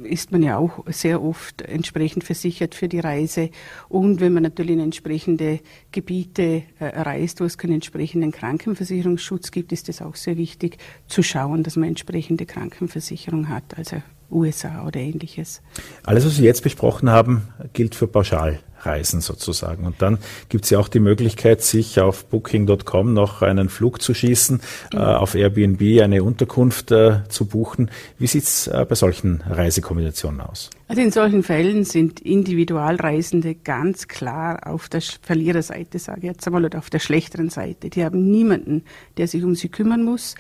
ist 0.03 0.33
man 0.33 0.43
ja 0.43 0.59
auch 0.59 0.85
sehr 0.89 1.23
oft 1.23 1.63
entsprechend 1.63 2.25
versichert 2.25 2.75
für 2.75 2.89
die 2.89 3.01
Reise. 3.01 3.51
Und 3.89 4.21
wenn 4.21 4.33
man 4.33 4.43
natürlich 4.43 4.73
in 4.73 4.81
entsprechende 4.81 5.61
Gebiete 5.93 6.65
äh, 6.79 6.87
reist, 7.01 7.41
wo 7.41 7.45
es 7.45 7.59
keinen 7.59 7.75
entsprechenden 7.75 8.33
Krankenversicherungsschutz 8.33 9.51
gibt, 9.51 9.73
ist 9.73 9.89
es 9.89 10.03
auch 10.03 10.17
sehr 10.17 10.37
wichtig 10.37 10.79
zu 11.07 11.23
schauen, 11.23 11.63
dass 11.63 11.77
man 11.77 11.89
entsprechende 11.89 12.47
Krankenversicherung 12.47 13.49
hat, 13.49 13.77
also 13.77 14.03
USA 14.31 14.87
oder 14.87 15.01
ähnliches. 15.01 15.63
Alles, 16.03 16.27
was 16.27 16.39
wir 16.39 16.45
jetzt 16.45 16.63
besprochen 16.63 17.11
haben, 17.11 17.49
gilt 17.73 17.95
für 17.95 18.07
pauschal. 18.07 18.61
Reisen 18.87 19.21
sozusagen. 19.21 19.87
Und 19.87 20.03
dann 20.03 20.19
gibt 20.49 20.65
es 20.65 20.71
ja 20.71 20.79
auch 20.79 20.89
die 20.89 21.01
Möglichkeit, 21.01 21.63
sich 21.63 22.01
auf 22.01 22.27
Booking.com 22.27 23.13
noch 23.13 23.43
einen 23.43 23.69
Flug 23.69 24.03
zu 24.03 24.15
schießen, 24.15 24.61
mhm. 24.93 24.99
äh, 24.99 25.03
auf 25.03 25.35
Airbnb 25.35 26.03
eine 26.03 26.23
Unterkunft 26.23 26.91
äh, 26.91 27.21
zu 27.29 27.47
buchen. 27.47 27.91
Wie 28.19 28.27
sieht's 28.27 28.67
äh, 28.67 28.85
bei 28.89 28.95
solchen 28.95 29.43
Reisekombinationen 29.49 30.41
aus? 30.41 30.71
Also 30.87 31.01
in 31.01 31.11
solchen 31.11 31.43
Fällen 31.43 31.85
sind 31.85 32.21
Individualreisende 32.21 33.55
ganz 33.55 34.07
klar 34.07 34.67
auf 34.67 34.89
der 34.91 35.01
Verliererseite, 35.01 35.99
sage 35.99 36.21
ich 36.21 36.25
jetzt 36.25 36.47
einmal, 36.47 36.65
oder 36.65 36.79
auf 36.79 36.91
der 36.91 36.99
schlechteren 36.99 37.49
Seite. 37.49 37.89
Die 37.89 38.05
haben 38.05 38.31
niemanden, 38.31 38.83
der 39.17 39.27
sich 39.27 39.43
um 39.45 39.55
sie 39.55 39.71
kümmern 39.71 40.05
muss. 40.05 40.35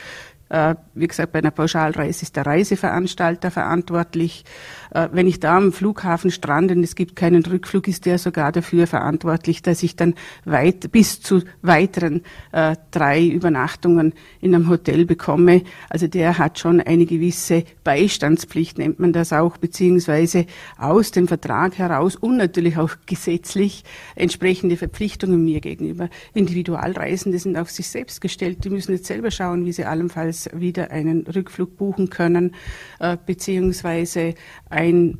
Äh, 0.50 0.74
wie 0.94 1.08
gesagt, 1.08 1.32
bei 1.32 1.38
einer 1.38 1.50
Pauschalreise 1.50 2.22
ist 2.22 2.36
der 2.36 2.44
Reiseveranstalter 2.44 3.50
verantwortlich. 3.50 4.44
Äh, 4.90 5.08
wenn 5.12 5.26
ich 5.26 5.40
da 5.40 5.56
am 5.56 5.72
Flughafen 5.72 6.30
strande 6.30 6.74
und 6.74 6.82
es 6.82 6.94
gibt 6.94 7.16
keinen 7.16 7.44
Rückflug, 7.44 7.88
ist 7.88 8.04
der 8.04 8.18
sogar 8.18 8.52
dafür 8.52 8.86
verantwortlich, 8.86 9.62
dass 9.62 9.82
ich 9.82 9.96
dann 9.96 10.14
weit, 10.44 10.92
bis 10.92 11.22
zu 11.22 11.42
weiteren 11.62 12.22
äh, 12.52 12.76
drei 12.90 13.26
Übernachtungen 13.26 14.12
in 14.40 14.54
einem 14.54 14.68
Hotel 14.68 15.06
bekomme. 15.06 15.62
Also 15.88 16.08
der 16.08 16.36
hat 16.36 16.58
schon 16.58 16.80
eine 16.80 17.06
gewisse 17.06 17.64
Beistandspflicht, 17.82 18.76
nennt 18.76 19.00
man 19.00 19.14
das 19.14 19.32
auch, 19.32 19.56
beziehungsweise 19.56 20.44
aus 20.76 21.10
dem 21.10 21.26
Vertrag 21.26 21.78
heraus 21.78 22.16
und 22.16 22.36
natürlich 22.36 22.76
auch 22.76 22.90
gesetzlich 23.06 23.82
entsprechende 24.14 24.76
Verpflichtungen 24.76 25.42
mir 25.42 25.60
gegenüber. 25.60 26.10
Individualreisende 26.34 27.38
sind 27.38 27.56
auf 27.56 27.70
sich 27.70 27.88
selbst 27.88 28.20
gestellt. 28.20 28.64
Die 28.64 28.70
müssen 28.70 28.92
jetzt 28.92 29.06
selber 29.06 29.30
schauen, 29.30 29.64
wie 29.64 29.72
sie 29.72 29.84
allenfalls 29.84 30.33
wieder 30.52 30.90
einen 30.90 31.26
Rückflug 31.26 31.76
buchen 31.76 32.10
können, 32.10 32.54
äh, 33.00 33.16
beziehungsweise 33.24 34.34
ein 34.70 35.18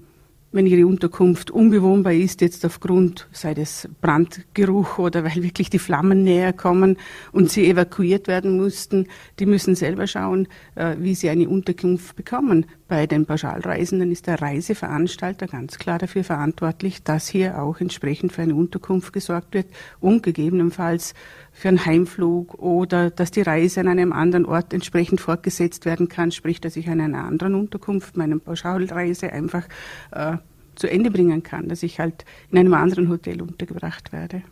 wenn 0.55 0.67
ihre 0.67 0.87
Unterkunft 0.87 1.51
unbewohnbar 1.51 2.13
ist, 2.13 2.41
jetzt 2.41 2.65
aufgrund, 2.65 3.27
sei 3.33 3.55
das 3.55 3.89
Brandgeruch 4.01 4.99
oder 5.01 5.25
weil 5.25 5.43
wirklich 5.43 5.69
die 5.69 5.81
Flammen 5.81 6.23
näher 6.23 6.53
kommen 6.53 6.97
und 7.33 7.51
sie 7.51 7.69
evakuiert 7.69 8.29
werden 8.29 8.57
mussten, 8.57 9.09
die 9.41 9.47
müssen 9.47 9.75
selber 9.75 10.07
schauen, 10.07 10.47
äh, 10.77 10.95
wie 11.01 11.17
sie 11.17 11.29
eine 11.29 11.49
Unterkunft 11.49 12.15
bekommen. 12.15 12.67
Bei 12.95 13.09
den 13.09 13.27
Pauschalreisenden 13.27 14.13
ist 14.13 14.29
der 14.29 14.41
Reiseveranstalter 14.41 15.49
ganz 15.49 15.81
klar 15.81 15.99
dafür 15.99 16.23
verantwortlich, 16.23 17.03
dass 17.03 17.27
hier 17.27 17.61
auch 17.61 17.81
entsprechend 17.81 18.31
für 18.31 18.43
eine 18.43 18.55
Unterkunft 18.55 19.13
gesorgt 19.13 19.53
wird 19.53 19.67
und 19.99 20.23
gegebenenfalls 20.23 21.13
für 21.51 21.71
einen 21.71 21.85
Heimflug 21.85 22.55
oder 22.55 23.11
dass 23.11 23.33
die 23.33 23.41
Reise 23.41 23.81
an 23.81 23.89
einem 23.89 24.13
anderen 24.13 24.47
Ort 24.47 24.73
entsprechend 24.73 25.21
fortgesetzt 25.21 25.87
werden 25.87 26.09
kann, 26.09 26.31
sprich, 26.31 26.61
dass 26.61 26.77
ich 26.77 26.89
an 26.89 27.01
einer 27.01 27.25
anderen 27.25 27.57
Unterkunft 27.57 28.17
meine 28.17 28.39
Pauschalreise 28.39 29.33
einfach 29.33 29.65
äh, 30.13 30.37
zu 30.77 30.89
Ende 30.89 31.11
bringen 31.11 31.43
kann, 31.43 31.69
dass 31.69 31.83
ich 31.83 31.99
halt 31.99 32.25
in 32.53 32.59
einem 32.59 32.75
anderen 32.75 33.09
Hotel 33.09 33.43
untergebracht 33.43 34.13
werde. 34.13 34.43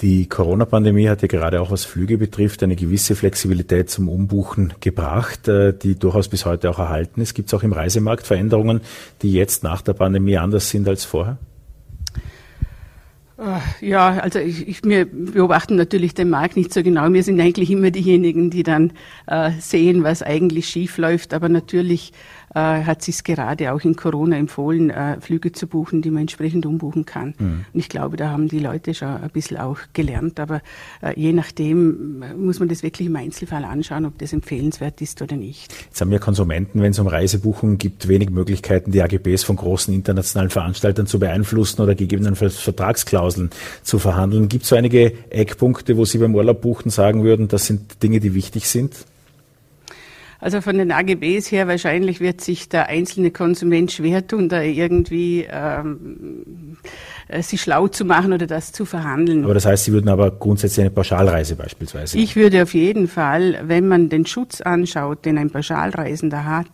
Die 0.00 0.28
Corona-Pandemie 0.28 1.08
hat 1.08 1.22
ja 1.22 1.28
gerade 1.28 1.60
auch 1.60 1.72
was 1.72 1.84
Flüge 1.84 2.18
betrifft 2.18 2.62
eine 2.62 2.76
gewisse 2.76 3.16
Flexibilität 3.16 3.90
zum 3.90 4.08
Umbuchen 4.08 4.74
gebracht, 4.80 5.48
äh, 5.48 5.76
die 5.76 5.98
durchaus 5.98 6.28
bis 6.28 6.46
heute 6.46 6.70
auch 6.70 6.78
erhalten 6.78 7.20
ist. 7.20 7.34
Gibt 7.34 7.48
es 7.48 7.54
auch 7.54 7.64
im 7.64 7.72
Reisemarkt 7.72 8.24
Veränderungen, 8.24 8.80
die 9.22 9.32
jetzt 9.32 9.64
nach 9.64 9.82
der 9.82 9.94
Pandemie 9.94 10.38
anders 10.38 10.70
sind 10.70 10.86
als 10.88 11.04
vorher? 11.04 11.38
Äh, 13.38 13.86
ja, 13.86 14.18
also 14.18 14.38
ich, 14.38 14.68
ich, 14.68 14.84
wir 14.84 15.06
beobachten 15.06 15.74
natürlich 15.74 16.14
den 16.14 16.30
Markt 16.30 16.56
nicht 16.56 16.72
so 16.72 16.82
genau. 16.84 17.12
Wir 17.12 17.24
sind 17.24 17.40
eigentlich 17.40 17.70
immer 17.70 17.90
diejenigen, 17.90 18.50
die 18.50 18.62
dann 18.62 18.92
äh, 19.26 19.50
sehen, 19.58 20.04
was 20.04 20.22
eigentlich 20.22 20.68
schief 20.68 20.98
läuft. 20.98 21.34
Aber 21.34 21.48
natürlich 21.48 22.12
äh, 22.58 22.84
hat 22.84 23.02
sich 23.02 23.22
gerade 23.24 23.72
auch 23.72 23.80
in 23.82 23.94
Corona 23.94 24.36
empfohlen, 24.36 24.90
äh, 24.90 25.20
Flüge 25.20 25.52
zu 25.52 25.66
buchen, 25.66 26.02
die 26.02 26.10
man 26.10 26.22
entsprechend 26.22 26.66
umbuchen 26.66 27.04
kann. 27.04 27.34
Mhm. 27.38 27.64
Und 27.72 27.80
ich 27.80 27.88
glaube, 27.88 28.16
da 28.16 28.30
haben 28.30 28.48
die 28.48 28.58
Leute 28.58 28.94
schon 28.94 29.08
ein 29.08 29.30
bisschen 29.30 29.58
auch 29.58 29.78
gelernt. 29.92 30.40
Aber 30.40 30.60
äh, 31.00 31.18
je 31.18 31.32
nachdem 31.32 32.22
äh, 32.22 32.34
muss 32.34 32.58
man 32.58 32.68
das 32.68 32.82
wirklich 32.82 33.08
im 33.08 33.16
Einzelfall 33.16 33.64
anschauen, 33.64 34.04
ob 34.06 34.18
das 34.18 34.32
empfehlenswert 34.32 35.00
ist 35.00 35.22
oder 35.22 35.36
nicht. 35.36 35.72
Jetzt 35.84 36.00
haben 36.00 36.10
wir 36.10 36.18
Konsumenten, 36.18 36.82
wenn 36.82 36.90
es 36.90 36.98
um 36.98 37.06
Reisebuchungen 37.06 37.78
gibt, 37.78 38.08
wenig 38.08 38.30
Möglichkeiten, 38.30 38.90
die 38.90 39.02
AGBs 39.02 39.44
von 39.44 39.56
großen 39.56 39.94
internationalen 39.94 40.50
Veranstaltern 40.50 41.06
zu 41.06 41.18
beeinflussen 41.18 41.82
oder 41.82 41.94
gegebenenfalls 41.94 42.58
Vertragsklauseln 42.58 43.50
zu 43.82 43.98
verhandeln. 43.98 44.48
Gibt 44.48 44.64
es 44.64 44.70
so 44.70 44.76
einige 44.76 45.12
Eckpunkte, 45.30 45.96
wo 45.96 46.04
Sie 46.04 46.18
beim 46.18 46.34
Urlaub 46.34 46.60
buchen 46.60 46.90
sagen 46.90 47.22
würden, 47.24 47.48
das 47.48 47.66
sind 47.66 48.02
Dinge, 48.02 48.20
die 48.20 48.34
wichtig 48.34 48.68
sind? 48.68 48.94
Also 50.40 50.60
von 50.60 50.78
den 50.78 50.92
AGBs 50.92 51.50
her 51.50 51.66
wahrscheinlich 51.66 52.20
wird 52.20 52.40
sich 52.40 52.68
der 52.68 52.88
einzelne 52.88 53.32
Konsument 53.32 53.90
schwer 53.90 54.24
tun, 54.26 54.48
da 54.48 54.62
irgendwie 54.62 55.46
ähm, 55.50 56.76
äh, 57.26 57.42
sich 57.42 57.60
schlau 57.60 57.88
zu 57.88 58.04
machen 58.04 58.32
oder 58.32 58.46
das 58.46 58.70
zu 58.70 58.84
verhandeln. 58.84 59.44
Aber 59.44 59.54
das 59.54 59.66
heißt, 59.66 59.86
Sie 59.86 59.92
würden 59.92 60.08
aber 60.08 60.30
grundsätzlich 60.30 60.84
eine 60.84 60.90
Pauschalreise 60.90 61.56
beispielsweise? 61.56 62.16
Ich 62.18 62.36
würde 62.36 62.62
auf 62.62 62.72
jeden 62.72 63.08
Fall, 63.08 63.58
wenn 63.64 63.88
man 63.88 64.10
den 64.10 64.26
Schutz 64.26 64.60
anschaut, 64.60 65.24
den 65.24 65.38
ein 65.38 65.50
Pauschalreisender 65.50 66.44
hat, 66.44 66.66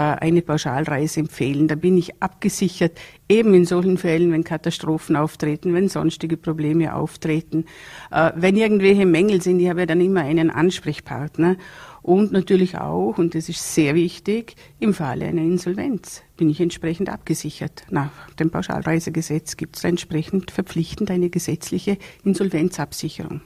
eine 0.00 0.42
Pauschalreise 0.42 1.20
empfehlen. 1.20 1.68
Da 1.68 1.74
bin 1.74 1.96
ich 1.96 2.22
abgesichert, 2.22 2.98
eben 3.28 3.54
in 3.54 3.64
solchen 3.64 3.98
Fällen, 3.98 4.32
wenn 4.32 4.44
Katastrophen 4.44 5.16
auftreten, 5.16 5.74
wenn 5.74 5.88
sonstige 5.88 6.36
Probleme 6.36 6.94
auftreten, 6.94 7.64
äh, 8.10 8.32
wenn 8.36 8.56
irgendwelche 8.56 9.06
Mängel 9.06 9.42
sind, 9.42 9.60
ich 9.60 9.68
habe 9.68 9.80
ja 9.80 9.86
dann 9.86 10.00
immer 10.00 10.20
einen 10.20 10.50
Ansprechpartner. 10.50 11.56
Und 12.02 12.32
natürlich 12.32 12.78
auch, 12.78 13.18
und 13.18 13.34
das 13.34 13.48
ist 13.48 13.74
sehr 13.74 13.94
wichtig, 13.94 14.54
im 14.78 14.94
Falle 14.94 15.26
einer 15.26 15.42
Insolvenz 15.42 16.22
bin 16.38 16.48
ich 16.48 16.60
entsprechend 16.60 17.10
abgesichert. 17.10 17.84
Nach 17.90 18.30
dem 18.38 18.50
Pauschalreisegesetz 18.50 19.56
gibt 19.56 19.76
es 19.76 19.84
entsprechend 19.84 20.50
verpflichtend 20.50 21.10
eine 21.10 21.28
gesetzliche 21.28 21.98
Insolvenzabsicherung. 22.24 23.42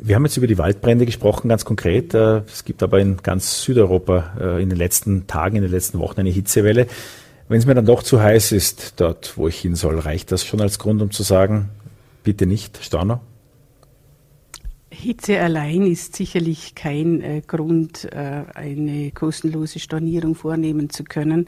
Wir 0.00 0.14
haben 0.14 0.24
jetzt 0.24 0.36
über 0.36 0.46
die 0.46 0.58
Waldbrände 0.58 1.06
gesprochen, 1.06 1.48
ganz 1.48 1.64
konkret. 1.64 2.14
Äh, 2.14 2.42
es 2.46 2.64
gibt 2.64 2.82
aber 2.82 3.00
in 3.00 3.16
ganz 3.16 3.62
Südeuropa 3.62 4.36
äh, 4.40 4.62
in 4.62 4.68
den 4.68 4.78
letzten 4.78 5.26
Tagen, 5.26 5.56
in 5.56 5.62
den 5.62 5.72
letzten 5.72 5.98
Wochen 5.98 6.20
eine 6.20 6.30
Hitzewelle. 6.30 6.86
Wenn 7.48 7.58
es 7.58 7.66
mir 7.66 7.74
dann 7.74 7.86
doch 7.86 8.02
zu 8.02 8.20
heiß 8.20 8.52
ist, 8.52 9.00
dort, 9.00 9.36
wo 9.36 9.48
ich 9.48 9.58
hin 9.58 9.74
soll, 9.74 9.98
reicht 9.98 10.30
das 10.30 10.44
schon 10.44 10.60
als 10.60 10.78
Grund, 10.78 11.02
um 11.02 11.10
zu 11.10 11.22
sagen, 11.24 11.70
bitte 12.22 12.46
nicht, 12.46 12.78
Stauner? 12.82 13.20
Hitze 14.90 15.40
allein 15.40 15.86
ist 15.86 16.14
sicherlich 16.14 16.74
kein 16.74 17.20
äh, 17.22 17.42
Grund, 17.46 18.08
eine 18.12 19.10
kostenlose 19.12 19.80
Stornierung 19.80 20.34
vornehmen 20.34 20.90
zu 20.90 21.04
können. 21.04 21.46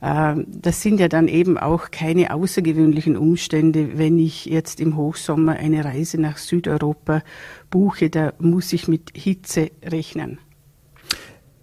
Äh, 0.00 0.34
das 0.46 0.82
sind 0.82 1.00
ja 1.00 1.08
dann 1.08 1.28
eben 1.28 1.58
auch 1.58 1.90
keine 1.90 2.32
außergewöhnlichen 2.32 3.16
Umstände. 3.16 3.98
Wenn 3.98 4.18
ich 4.18 4.46
jetzt 4.46 4.80
im 4.80 4.96
Hochsommer 4.96 5.52
eine 5.52 5.84
Reise 5.84 6.20
nach 6.20 6.38
Südeuropa 6.38 7.22
buche, 7.70 8.10
da 8.10 8.32
muss 8.38 8.72
ich 8.72 8.88
mit 8.88 9.10
Hitze 9.14 9.70
rechnen. 9.84 10.38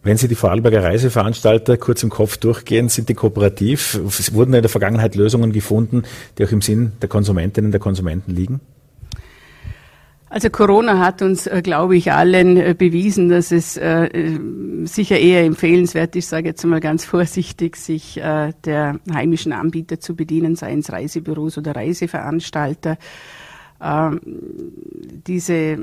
Wenn 0.04 0.18
Sie 0.18 0.28
die 0.28 0.36
Vorarlberger 0.36 0.84
Reiseveranstalter 0.84 1.78
kurz 1.78 2.04
im 2.04 2.12
Kopf 2.12 2.38
durchgehen, 2.38 2.90
sind 2.90 3.10
die 3.10 3.16
kooperativ? 3.16 4.00
Es 4.08 4.36
wurden 4.36 4.54
in 4.54 4.62
der 4.62 4.70
Vergangenheit 4.70 5.16
Lösungen 5.16 5.52
gefunden, 5.52 6.04
die 6.38 6.46
auch 6.46 6.52
im 6.52 6.62
Sinn 6.62 6.92
der 7.02 7.10
Konsumentinnen 7.10 7.70
und 7.70 7.72
der 7.72 7.80
Konsumenten 7.80 8.32
liegen? 8.32 8.62
Also 10.28 10.50
Corona 10.50 11.00
hat 11.00 11.22
uns, 11.22 11.46
äh, 11.46 11.62
glaube 11.62 11.96
ich, 11.96 12.12
allen 12.12 12.58
äh, 12.58 12.76
bewiesen, 12.78 13.30
dass 13.30 13.52
es 13.52 13.78
äh, 13.78 14.40
sicher 14.84 15.20
eher 15.20 15.46
empfehlenswert 15.46 16.16
ist, 16.16 16.30
sage 16.30 16.48
jetzt 16.48 16.64
mal 16.66 16.80
ganz 16.80 17.06
vorsichtig, 17.06 17.76
sich 17.76 18.16
der 18.16 19.00
heimischen 19.14 19.54
Anbieter 19.54 20.00
zu 20.00 20.16
bedienen, 20.16 20.56
seien 20.56 20.80
es 20.80 20.92
Reisebüros 20.92 21.58
oder 21.58 21.76
Reiseveranstalter. 21.76 22.98
Ähm, 23.82 24.20
diese 25.28 25.78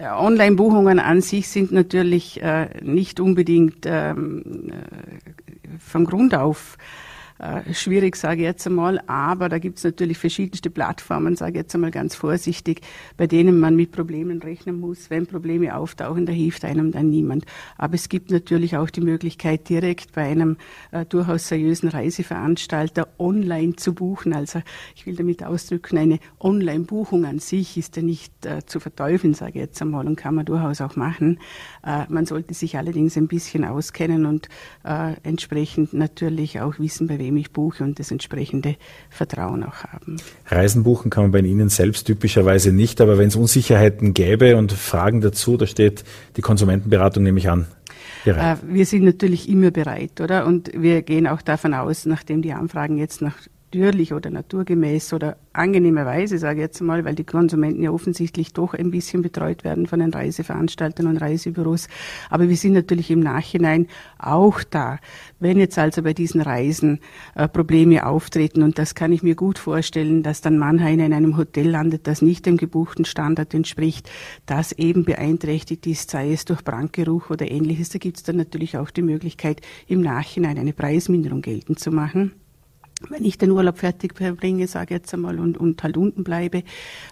Online-Buchungen 0.00 0.98
an 0.98 1.20
sich 1.20 1.48
sind 1.48 1.72
natürlich 1.72 2.40
nicht 2.82 3.20
unbedingt 3.20 3.84
ähm, 3.86 4.72
von 5.78 6.04
Grund 6.04 6.34
auf 6.34 6.78
äh, 7.38 7.74
schwierig, 7.74 8.14
sage 8.16 8.42
ich 8.42 8.46
jetzt 8.46 8.66
einmal, 8.66 9.00
aber 9.06 9.48
da 9.48 9.58
gibt 9.58 9.78
es 9.78 9.84
natürlich 9.84 10.18
verschiedenste 10.18 10.70
Plattformen, 10.70 11.34
sage 11.34 11.52
ich 11.52 11.56
jetzt 11.64 11.74
einmal 11.74 11.90
ganz 11.90 12.14
vorsichtig, 12.14 12.80
bei 13.16 13.26
denen 13.26 13.58
man 13.58 13.74
mit 13.74 13.90
Problemen 13.90 14.40
rechnen 14.40 14.78
muss. 14.78 15.10
Wenn 15.10 15.26
Probleme 15.26 15.76
auftauchen, 15.76 16.26
da 16.26 16.32
hilft 16.32 16.64
einem 16.64 16.92
dann 16.92 17.10
niemand. 17.10 17.44
Aber 17.76 17.94
es 17.94 18.08
gibt 18.08 18.30
natürlich 18.30 18.76
auch 18.76 18.88
die 18.88 19.00
Möglichkeit, 19.00 19.68
direkt 19.68 20.12
bei 20.12 20.22
einem 20.22 20.56
äh, 20.92 21.04
durchaus 21.06 21.48
seriösen 21.48 21.88
Reiseveranstalter 21.88 23.08
online 23.18 23.74
zu 23.74 23.94
buchen. 23.94 24.32
Also 24.32 24.62
ich 24.94 25.04
will 25.06 25.16
damit 25.16 25.42
ausdrücken, 25.42 25.98
eine 25.98 26.20
Online-Buchung 26.38 27.24
an 27.24 27.40
sich 27.40 27.76
ist 27.76 27.96
ja 27.96 28.02
nicht 28.02 28.46
äh, 28.46 28.64
zu 28.64 28.78
verteufeln, 28.78 29.34
sage 29.34 29.52
ich 29.54 29.64
jetzt 29.64 29.82
einmal, 29.82 30.06
und 30.06 30.16
kann 30.16 30.36
man 30.36 30.46
durchaus 30.46 30.80
auch 30.80 30.94
machen. 30.94 31.40
Äh, 31.84 32.04
man 32.08 32.26
sollte 32.26 32.54
sich 32.54 32.76
allerdings 32.76 33.16
ein 33.16 33.26
bisschen 33.26 33.64
auskennen 33.64 34.24
und 34.24 34.48
äh, 34.84 35.14
entsprechend 35.24 35.94
natürlich 35.94 36.60
auch 36.60 36.78
wissen, 36.78 37.08
bei 37.08 37.23
wem 37.24 37.36
ich 37.38 37.50
buche 37.50 37.82
und 37.82 37.98
das 37.98 38.10
entsprechende 38.10 38.76
Vertrauen 39.08 39.64
auch 39.64 39.84
haben. 39.84 40.16
Reisen 40.46 40.82
buchen 40.82 41.10
kann 41.10 41.24
man 41.24 41.32
bei 41.32 41.40
Ihnen 41.40 41.70
selbst 41.70 42.06
typischerweise 42.06 42.70
nicht, 42.72 43.00
aber 43.00 43.16
wenn 43.18 43.28
es 43.28 43.36
Unsicherheiten 43.36 44.12
gäbe 44.12 44.56
und 44.56 44.72
Fragen 44.72 45.20
dazu, 45.20 45.56
da 45.56 45.66
steht 45.66 46.04
die 46.36 46.42
Konsumentenberatung 46.42 47.22
nämlich 47.22 47.48
an. 47.48 47.66
Bereit. 48.24 48.58
Äh, 48.58 48.74
wir 48.74 48.86
sind 48.86 49.04
natürlich 49.04 49.48
immer 49.48 49.70
bereit, 49.70 50.20
oder? 50.20 50.46
Und 50.46 50.70
wir 50.74 51.02
gehen 51.02 51.26
auch 51.26 51.42
davon 51.42 51.74
aus, 51.74 52.06
nachdem 52.06 52.42
die 52.42 52.52
Anfragen 52.52 52.96
jetzt 52.98 53.20
nach 53.22 53.36
natürlich 53.74 54.12
oder 54.12 54.30
naturgemäß 54.30 55.12
oder 55.12 55.36
angenehmerweise, 55.52 56.38
sage 56.38 56.60
ich 56.60 56.62
jetzt 56.62 56.80
mal, 56.80 57.04
weil 57.04 57.14
die 57.14 57.24
Konsumenten 57.24 57.82
ja 57.82 57.90
offensichtlich 57.90 58.52
doch 58.52 58.74
ein 58.74 58.90
bisschen 58.90 59.22
betreut 59.22 59.64
werden 59.64 59.86
von 59.86 59.98
den 59.98 60.12
Reiseveranstaltern 60.12 61.06
und 61.06 61.16
Reisebüros. 61.16 61.88
Aber 62.30 62.48
wir 62.48 62.56
sind 62.56 62.74
natürlich 62.74 63.10
im 63.10 63.20
Nachhinein 63.20 63.88
auch 64.18 64.62
da. 64.62 64.98
Wenn 65.40 65.58
jetzt 65.58 65.78
also 65.78 66.02
bei 66.02 66.12
diesen 66.12 66.40
Reisen 66.40 67.00
äh, 67.34 67.48
Probleme 67.48 68.06
auftreten, 68.06 68.62
und 68.62 68.78
das 68.78 68.94
kann 68.94 69.12
ich 69.12 69.22
mir 69.22 69.34
gut 69.34 69.58
vorstellen, 69.58 70.22
dass 70.22 70.40
dann 70.40 70.58
Mannheim 70.58 71.00
in 71.00 71.12
einem 71.12 71.36
Hotel 71.36 71.68
landet, 71.68 72.06
das 72.06 72.22
nicht 72.22 72.46
dem 72.46 72.56
gebuchten 72.56 73.04
Standard 73.04 73.54
entspricht, 73.54 74.10
das 74.46 74.72
eben 74.72 75.04
beeinträchtigt 75.04 75.86
ist, 75.86 76.10
sei 76.10 76.32
es 76.32 76.44
durch 76.44 76.62
Brandgeruch 76.62 77.30
oder 77.30 77.50
ähnliches, 77.50 77.88
da 77.88 77.98
gibt 77.98 78.18
es 78.18 78.22
dann 78.22 78.36
natürlich 78.36 78.76
auch 78.78 78.90
die 78.90 79.02
Möglichkeit, 79.02 79.60
im 79.86 80.00
Nachhinein 80.00 80.58
eine 80.58 80.72
Preisminderung 80.72 81.42
geltend 81.42 81.78
zu 81.78 81.90
machen 81.90 82.32
wenn 83.10 83.24
ich 83.24 83.38
den 83.38 83.50
Urlaub 83.50 83.78
fertig 83.78 84.14
verbringe, 84.16 84.66
sage 84.66 84.94
jetzt 84.94 85.12
einmal, 85.14 85.38
und, 85.38 85.58
und 85.58 85.82
halt 85.82 85.96
unten 85.96 86.24
bleibe. 86.24 86.62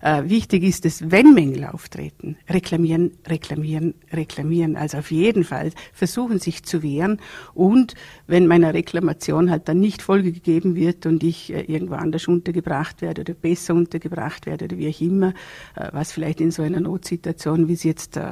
Äh, 0.02 0.24
wichtig 0.26 0.62
ist 0.62 0.86
es, 0.86 1.10
wenn 1.10 1.34
Mängel 1.34 1.64
auftreten, 1.66 2.36
reklamieren, 2.48 3.12
reklamieren, 3.26 3.94
reklamieren. 4.12 4.76
Also 4.76 4.98
auf 4.98 5.10
jeden 5.10 5.44
Fall 5.44 5.70
versuchen, 5.92 6.38
sich 6.38 6.62
zu 6.62 6.82
wehren. 6.82 7.20
Und 7.54 7.94
wenn 8.26 8.46
meiner 8.46 8.74
Reklamation 8.74 9.50
halt 9.50 9.68
dann 9.68 9.80
nicht 9.80 10.02
Folge 10.02 10.32
gegeben 10.32 10.74
wird 10.74 11.06
und 11.06 11.22
ich 11.22 11.52
äh, 11.52 11.62
irgendwo 11.62 11.94
anders 11.94 12.28
untergebracht 12.28 13.02
werde 13.02 13.22
oder 13.22 13.34
besser 13.34 13.74
untergebracht 13.74 14.46
werde 14.46 14.66
oder 14.66 14.78
wie 14.78 14.88
auch 14.88 15.00
immer, 15.00 15.34
äh, 15.76 15.88
was 15.92 16.12
vielleicht 16.12 16.40
in 16.40 16.50
so 16.50 16.62
einer 16.62 16.80
Notsituation, 16.80 17.68
wie 17.68 17.74
es 17.74 17.82
jetzt 17.82 18.16
äh, 18.16 18.22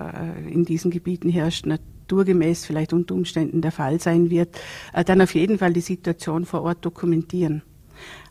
in 0.49 0.65
diesen 0.65 0.91
Gebieten 0.91 1.29
herrscht, 1.29 1.67
naturgemäß 2.11 2.67
vielleicht 2.67 2.93
unter 2.93 3.15
Umständen 3.15 3.61
der 3.61 3.73
Fall 3.73 4.01
sein 4.01 4.31
wird, 4.31 4.59
äh, 4.93 5.05
dann 5.05 5.21
auf 5.21 5.35
jeden 5.35 5.59
Fall 5.59 5.73
die 5.73 5.81
Situation 5.81 6.45
vor 6.45 6.63
Ort 6.63 6.85
dokumentieren. 6.85 7.63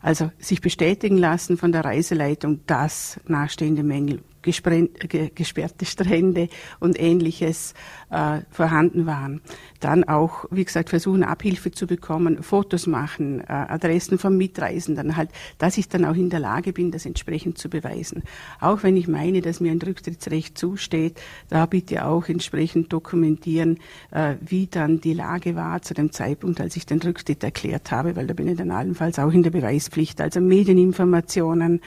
Also 0.02 0.32
sich 0.40 0.62
bestätigen 0.62 1.18
lassen 1.18 1.58
von 1.58 1.72
der 1.72 1.86
Reiseleitung, 1.86 2.62
dass 2.66 3.20
nachstehende 3.28 3.84
Mängel 3.84 4.20
gesperrte 4.42 5.86
Strände 5.86 6.50
und 6.80 7.00
ähnliches 7.00 7.74
äh, 8.10 8.42
vorhanden 8.50 9.06
waren. 9.06 9.42
Dann 9.80 10.04
auch, 10.04 10.46
wie 10.52 10.66
gesagt, 10.66 10.90
versuchen 10.90 11.24
Abhilfe 11.24 11.72
zu 11.72 11.88
bekommen, 11.88 12.42
Fotos 12.44 12.88
machen, 12.88 13.42
äh, 13.42 13.46
Adressen 13.48 14.18
von 14.18 14.38
Mitreisenden, 14.38 15.16
halt, 15.16 15.30
dass 15.58 15.78
ich 15.78 15.90
dann 15.90 16.06
auch 16.06 16.16
in 16.16 16.30
der 16.30 16.40
Lage 16.40 16.74
bin, 16.74 16.92
das 16.92 17.06
entsprechend 17.06 17.58
zu 17.58 17.70
beweisen. 17.70 18.24
Auch 18.60 18.84
wenn 18.84 18.98
ich 18.98 19.08
meine, 19.08 19.42
dass 19.42 19.60
mir 19.60 19.72
ein 19.72 19.82
Rücktrittsrecht 19.82 20.58
zusteht, 20.58 21.20
da 21.50 21.66
bitte 21.66 22.06
auch 22.06 22.28
entsprechend 22.28 22.92
dokumentieren, 22.94 23.80
äh, 24.12 24.36
wie 24.42 24.68
dann 24.68 25.02
die 25.02 25.14
Lage 25.14 25.56
war 25.56 25.82
zu 25.82 25.94
dem 25.94 26.12
Zeitpunkt, 26.12 26.62
als 26.62 26.76
ich 26.76 26.86
den 26.86 27.02
Rücktritt 27.02 27.44
erklärt 27.44 27.92
habe, 27.92 28.16
weil 28.16 28.28
da 28.28 28.34
bin 28.34 28.48
ich 28.48 28.58
dann 28.58 28.72
allenfalls 28.72 29.20
auch 29.20 29.32
in 29.32 29.44
der 29.44 29.52
Beweispflicht. 29.52 30.22
Also 30.22 30.42
Medieninformationen, 30.42 31.82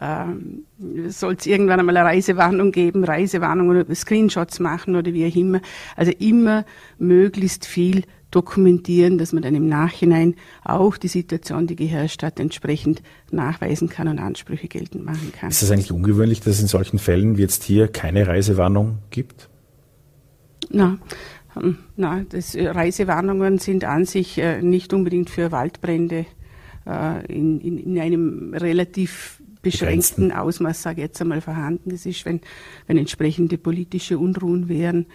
ähm, 0.00 0.64
soll 1.08 1.34
es 1.34 1.46
irgendwann 1.46 1.80
einmal 1.80 1.96
eine 1.96 2.08
Reisewarnung 2.08 2.72
geben, 2.72 3.04
Reisewarnung 3.04 3.68
oder 3.68 3.94
Screenshots 3.94 4.58
machen 4.58 4.96
oder 4.96 5.12
wie 5.12 5.26
auch 5.26 5.36
immer. 5.36 5.60
Also 5.96 6.12
immer 6.12 6.64
möglichst 6.98 7.66
viel 7.66 8.04
dokumentieren, 8.30 9.18
dass 9.18 9.32
man 9.32 9.42
dann 9.42 9.54
im 9.54 9.68
Nachhinein 9.68 10.36
auch 10.64 10.96
die 10.96 11.08
Situation, 11.08 11.66
die 11.66 11.76
geherrscht 11.76 12.22
hat, 12.22 12.38
entsprechend 12.38 13.02
nachweisen 13.30 13.88
kann 13.88 14.08
und 14.08 14.18
Ansprüche 14.18 14.68
geltend 14.68 15.04
machen 15.04 15.32
kann. 15.38 15.50
Ist 15.50 15.62
es 15.62 15.70
eigentlich 15.70 15.92
ungewöhnlich, 15.92 16.40
dass 16.40 16.54
es 16.54 16.62
in 16.62 16.68
solchen 16.68 16.98
Fällen 16.98 17.36
wie 17.36 17.42
jetzt 17.42 17.64
hier 17.64 17.88
keine 17.88 18.26
Reisewarnung 18.26 18.98
gibt? 19.10 19.48
Na, 20.70 20.98
hm, 21.54 21.78
na, 21.96 22.24
das, 22.28 22.54
äh, 22.54 22.68
Reisewarnungen 22.68 23.58
sind 23.58 23.84
an 23.84 24.04
sich 24.04 24.38
äh, 24.38 24.62
nicht 24.62 24.92
unbedingt 24.92 25.30
für 25.30 25.50
Waldbrände 25.50 26.26
äh, 26.86 27.26
in, 27.26 27.60
in, 27.60 27.78
in 27.78 27.98
einem 27.98 28.54
relativ 28.54 29.39
beschränkten 29.62 30.32
Ausmaß, 30.32 30.82
sage 30.82 31.00
ich 31.00 31.08
jetzt 31.08 31.20
einmal, 31.20 31.40
vorhanden. 31.40 31.90
Ist, 31.90 32.24
wenn, 32.24 32.40
wenn 32.86 32.98
entsprechende 32.98 33.58
politische 33.58 34.18
Unruhen 34.18 34.68
wären, 34.68 35.06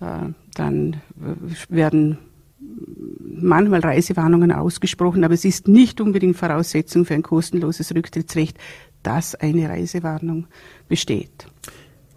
äh, 0.00 0.30
dann 0.54 1.00
werden 1.68 2.18
manchmal 3.20 3.80
Reisewarnungen 3.80 4.52
ausgesprochen, 4.52 5.24
aber 5.24 5.34
es 5.34 5.44
ist 5.44 5.68
nicht 5.68 6.00
unbedingt 6.00 6.36
Voraussetzung 6.36 7.04
für 7.04 7.14
ein 7.14 7.22
kostenloses 7.22 7.94
Rücktrittsrecht, 7.94 8.56
dass 9.02 9.34
eine 9.34 9.68
Reisewarnung 9.68 10.46
besteht. 10.88 11.46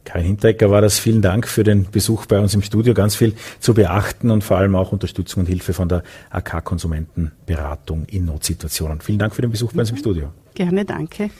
Karin 0.03 0.27
Hinteregger 0.27 0.69
war 0.69 0.81
das. 0.81 0.99
Vielen 0.99 1.23
Dank 1.23 1.47
für 1.47 1.63
den 1.63 1.87
Besuch 1.91 2.27
bei 2.27 2.39
uns 2.39 2.53
im 2.53 2.61
Studio. 2.61 2.93
Ganz 2.93 3.15
viel 3.15 3.33
zu 3.59 3.73
beachten 3.73 4.29
und 4.29 4.43
vor 4.43 4.57
allem 4.57 4.75
auch 4.75 4.91
Unterstützung 4.91 5.41
und 5.41 5.47
Hilfe 5.47 5.73
von 5.73 5.89
der 5.89 6.03
AK 6.29 6.63
Konsumentenberatung 6.63 8.05
in 8.05 8.25
Notsituationen. 8.25 9.01
Vielen 9.01 9.17
Dank 9.17 9.33
für 9.33 9.41
den 9.41 9.49
Besuch 9.49 9.73
bei 9.73 9.81
uns 9.81 9.89
im 9.89 9.97
Studio. 9.97 10.31
Gerne, 10.53 10.85
danke. 10.85 11.31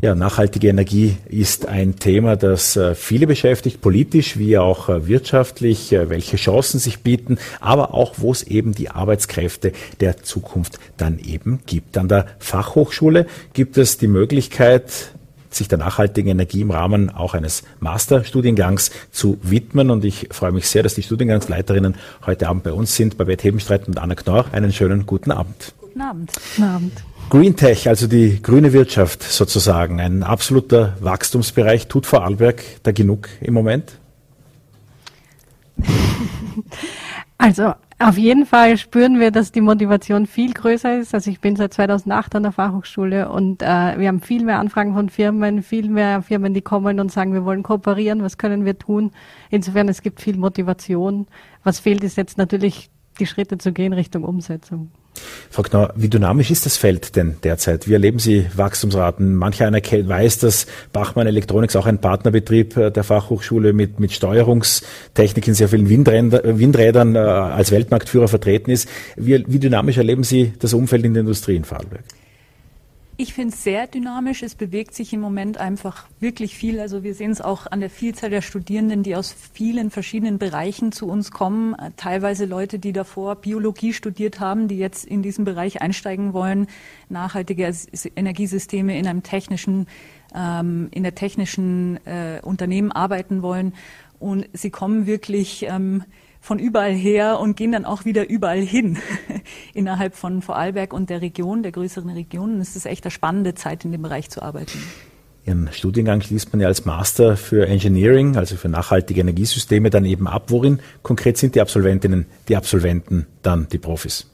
Ja, 0.00 0.14
nachhaltige 0.14 0.68
Energie 0.68 1.16
ist 1.28 1.66
ein 1.66 1.96
Thema, 1.96 2.36
das 2.36 2.76
äh, 2.76 2.94
viele 2.94 3.26
beschäftigt, 3.26 3.80
politisch 3.80 4.38
wie 4.38 4.56
auch 4.56 4.88
äh, 4.88 5.08
wirtschaftlich, 5.08 5.92
äh, 5.92 6.08
welche 6.08 6.36
Chancen 6.36 6.78
sich 6.78 7.00
bieten, 7.00 7.38
aber 7.58 7.94
auch, 7.94 8.14
wo 8.18 8.30
es 8.30 8.44
eben 8.44 8.74
die 8.74 8.90
Arbeitskräfte 8.90 9.72
der 9.98 10.22
Zukunft 10.22 10.78
dann 10.98 11.18
eben 11.18 11.58
gibt. 11.66 11.98
An 11.98 12.06
der 12.06 12.26
Fachhochschule 12.38 13.26
gibt 13.54 13.76
es 13.76 13.98
die 13.98 14.06
Möglichkeit, 14.06 15.10
sich 15.50 15.66
der 15.66 15.78
nachhaltigen 15.78 16.30
Energie 16.30 16.60
im 16.60 16.70
Rahmen 16.70 17.10
auch 17.10 17.34
eines 17.34 17.64
Masterstudiengangs 17.80 18.92
zu 19.10 19.38
widmen. 19.42 19.90
Und 19.90 20.04
ich 20.04 20.28
freue 20.30 20.52
mich 20.52 20.68
sehr, 20.68 20.84
dass 20.84 20.94
die 20.94 21.02
Studiengangsleiterinnen 21.02 21.96
heute 22.24 22.48
Abend 22.48 22.62
bei 22.62 22.72
uns 22.72 22.94
sind, 22.94 23.18
Babette 23.18 23.42
Hebenstreit 23.42 23.88
und 23.88 23.98
Anna 23.98 24.14
Knorr. 24.14 24.44
Einen 24.52 24.72
schönen 24.72 25.06
guten 25.06 25.32
Abend. 25.32 25.74
Guten 25.80 26.02
Abend. 26.02 26.32
Guten 26.54 26.68
Abend. 26.68 26.92
Green 27.30 27.56
Tech, 27.56 27.86
also 27.88 28.06
die 28.06 28.40
grüne 28.40 28.72
Wirtschaft 28.72 29.22
sozusagen, 29.22 30.00
ein 30.00 30.22
absoluter 30.22 30.96
Wachstumsbereich. 31.00 31.86
Tut 31.86 32.06
Vorarlberg 32.06 32.62
da 32.82 32.92
genug 32.92 33.28
im 33.40 33.54
Moment? 33.54 33.98
Also 37.40 37.72
auf 38.00 38.18
jeden 38.18 38.46
Fall 38.46 38.76
spüren 38.78 39.20
wir, 39.20 39.30
dass 39.30 39.52
die 39.52 39.60
Motivation 39.60 40.26
viel 40.26 40.52
größer 40.52 40.98
ist. 40.98 41.14
Also 41.14 41.30
ich 41.30 41.40
bin 41.40 41.54
seit 41.54 41.72
2008 41.72 42.34
an 42.34 42.42
der 42.42 42.50
Fachhochschule 42.50 43.28
und 43.28 43.62
äh, 43.62 43.96
wir 43.96 44.08
haben 44.08 44.20
viel 44.20 44.44
mehr 44.44 44.58
Anfragen 44.58 44.92
von 44.92 45.08
Firmen, 45.08 45.62
viel 45.62 45.88
mehr 45.88 46.20
Firmen, 46.22 46.52
die 46.52 46.62
kommen 46.62 46.98
und 46.98 47.12
sagen, 47.12 47.34
wir 47.34 47.44
wollen 47.44 47.62
kooperieren, 47.62 48.24
was 48.24 48.38
können 48.38 48.64
wir 48.64 48.76
tun. 48.76 49.12
Insofern, 49.50 49.88
es 49.88 50.02
gibt 50.02 50.20
viel 50.20 50.36
Motivation. 50.36 51.28
Was 51.62 51.78
fehlt, 51.78 52.02
ist 52.02 52.16
jetzt 52.16 52.38
natürlich 52.38 52.90
die 53.20 53.26
Schritte 53.26 53.56
zu 53.56 53.72
gehen 53.72 53.92
Richtung 53.92 54.24
Umsetzung. 54.24 54.90
Frau 55.50 55.62
Knau, 55.62 55.88
wie 55.96 56.08
dynamisch 56.08 56.50
ist 56.50 56.66
das 56.66 56.76
Feld 56.76 57.16
denn 57.16 57.36
derzeit? 57.42 57.88
Wie 57.88 57.92
erleben 57.92 58.18
Sie 58.18 58.46
Wachstumsraten? 58.54 59.34
Mancher 59.34 59.66
einer 59.66 59.80
weiß, 59.80 60.38
dass 60.38 60.66
Bachmann 60.92 61.26
Electronics 61.26 61.76
auch 61.76 61.86
ein 61.86 62.00
Partnerbetrieb 62.00 62.76
äh, 62.76 62.90
der 62.90 63.04
Fachhochschule 63.04 63.72
mit, 63.72 64.00
mit 64.00 64.12
Steuerungstechnik 64.12 65.48
in 65.48 65.54
sehr 65.54 65.68
vielen 65.68 65.88
Windrädern, 65.88 66.58
Windrädern 66.58 67.14
äh, 67.16 67.18
als 67.18 67.70
Weltmarktführer 67.70 68.28
vertreten 68.28 68.70
ist. 68.70 68.88
Wie, 69.16 69.44
wie 69.46 69.58
dynamisch 69.58 69.96
erleben 69.96 70.24
Sie 70.24 70.52
das 70.58 70.74
Umfeld 70.74 71.04
in 71.04 71.14
der 71.14 71.22
Industrie 71.22 71.56
in 71.56 71.64
Vorarlberg? 71.64 72.04
Ich 73.20 73.34
finde 73.34 73.52
es 73.52 73.64
sehr 73.64 73.88
dynamisch. 73.88 74.44
Es 74.44 74.54
bewegt 74.54 74.94
sich 74.94 75.12
im 75.12 75.18
Moment 75.18 75.58
einfach 75.58 76.06
wirklich 76.20 76.54
viel. 76.54 76.78
Also 76.78 77.02
wir 77.02 77.16
sehen 77.16 77.32
es 77.32 77.40
auch 77.40 77.66
an 77.66 77.80
der 77.80 77.90
Vielzahl 77.90 78.30
der 78.30 78.42
Studierenden, 78.42 79.02
die 79.02 79.16
aus 79.16 79.34
vielen 79.52 79.90
verschiedenen 79.90 80.38
Bereichen 80.38 80.92
zu 80.92 81.08
uns 81.08 81.32
kommen. 81.32 81.74
Teilweise 81.96 82.44
Leute, 82.44 82.78
die 82.78 82.92
davor 82.92 83.34
Biologie 83.34 83.92
studiert 83.92 84.38
haben, 84.38 84.68
die 84.68 84.78
jetzt 84.78 85.04
in 85.04 85.22
diesen 85.22 85.44
Bereich 85.44 85.82
einsteigen 85.82 86.32
wollen, 86.32 86.68
nachhaltige 87.08 87.74
Energiesysteme 88.14 88.96
in 88.96 89.08
einem 89.08 89.24
technischen, 89.24 89.88
ähm, 90.32 90.86
in 90.92 91.02
der 91.02 91.16
technischen 91.16 91.98
äh, 92.06 92.38
Unternehmen 92.40 92.92
arbeiten 92.92 93.42
wollen. 93.42 93.74
Und 94.20 94.48
sie 94.52 94.70
kommen 94.70 95.08
wirklich 95.08 95.66
ähm, 95.68 96.04
von 96.40 96.58
überall 96.58 96.92
her 96.92 97.40
und 97.40 97.56
gehen 97.56 97.72
dann 97.72 97.84
auch 97.84 98.04
wieder 98.04 98.28
überall 98.28 98.60
hin 98.60 98.98
innerhalb 99.74 100.14
von 100.14 100.42
Vorarlberg 100.42 100.92
und 100.92 101.10
der 101.10 101.20
Region, 101.20 101.62
der 101.62 101.72
größeren 101.72 102.10
Regionen. 102.10 102.60
Es 102.60 102.76
ist 102.76 102.86
echt 102.86 103.04
eine 103.04 103.10
spannende 103.10 103.54
Zeit, 103.54 103.84
in 103.84 103.92
dem 103.92 104.02
Bereich 104.02 104.30
zu 104.30 104.42
arbeiten. 104.42 104.78
Ihren 105.44 105.72
Studiengang 105.72 106.20
schließt 106.20 106.52
man 106.52 106.60
ja 106.60 106.68
als 106.68 106.84
Master 106.84 107.36
für 107.36 107.66
Engineering, 107.66 108.36
also 108.36 108.56
für 108.56 108.68
nachhaltige 108.68 109.22
Energiesysteme, 109.22 109.88
dann 109.88 110.04
eben 110.04 110.28
ab. 110.28 110.44
Worin 110.48 110.80
konkret 111.02 111.38
sind 111.38 111.54
die 111.54 111.62
Absolventinnen, 111.62 112.26
die 112.48 112.56
Absolventen 112.56 113.26
dann 113.42 113.66
die 113.70 113.78
Profis? 113.78 114.30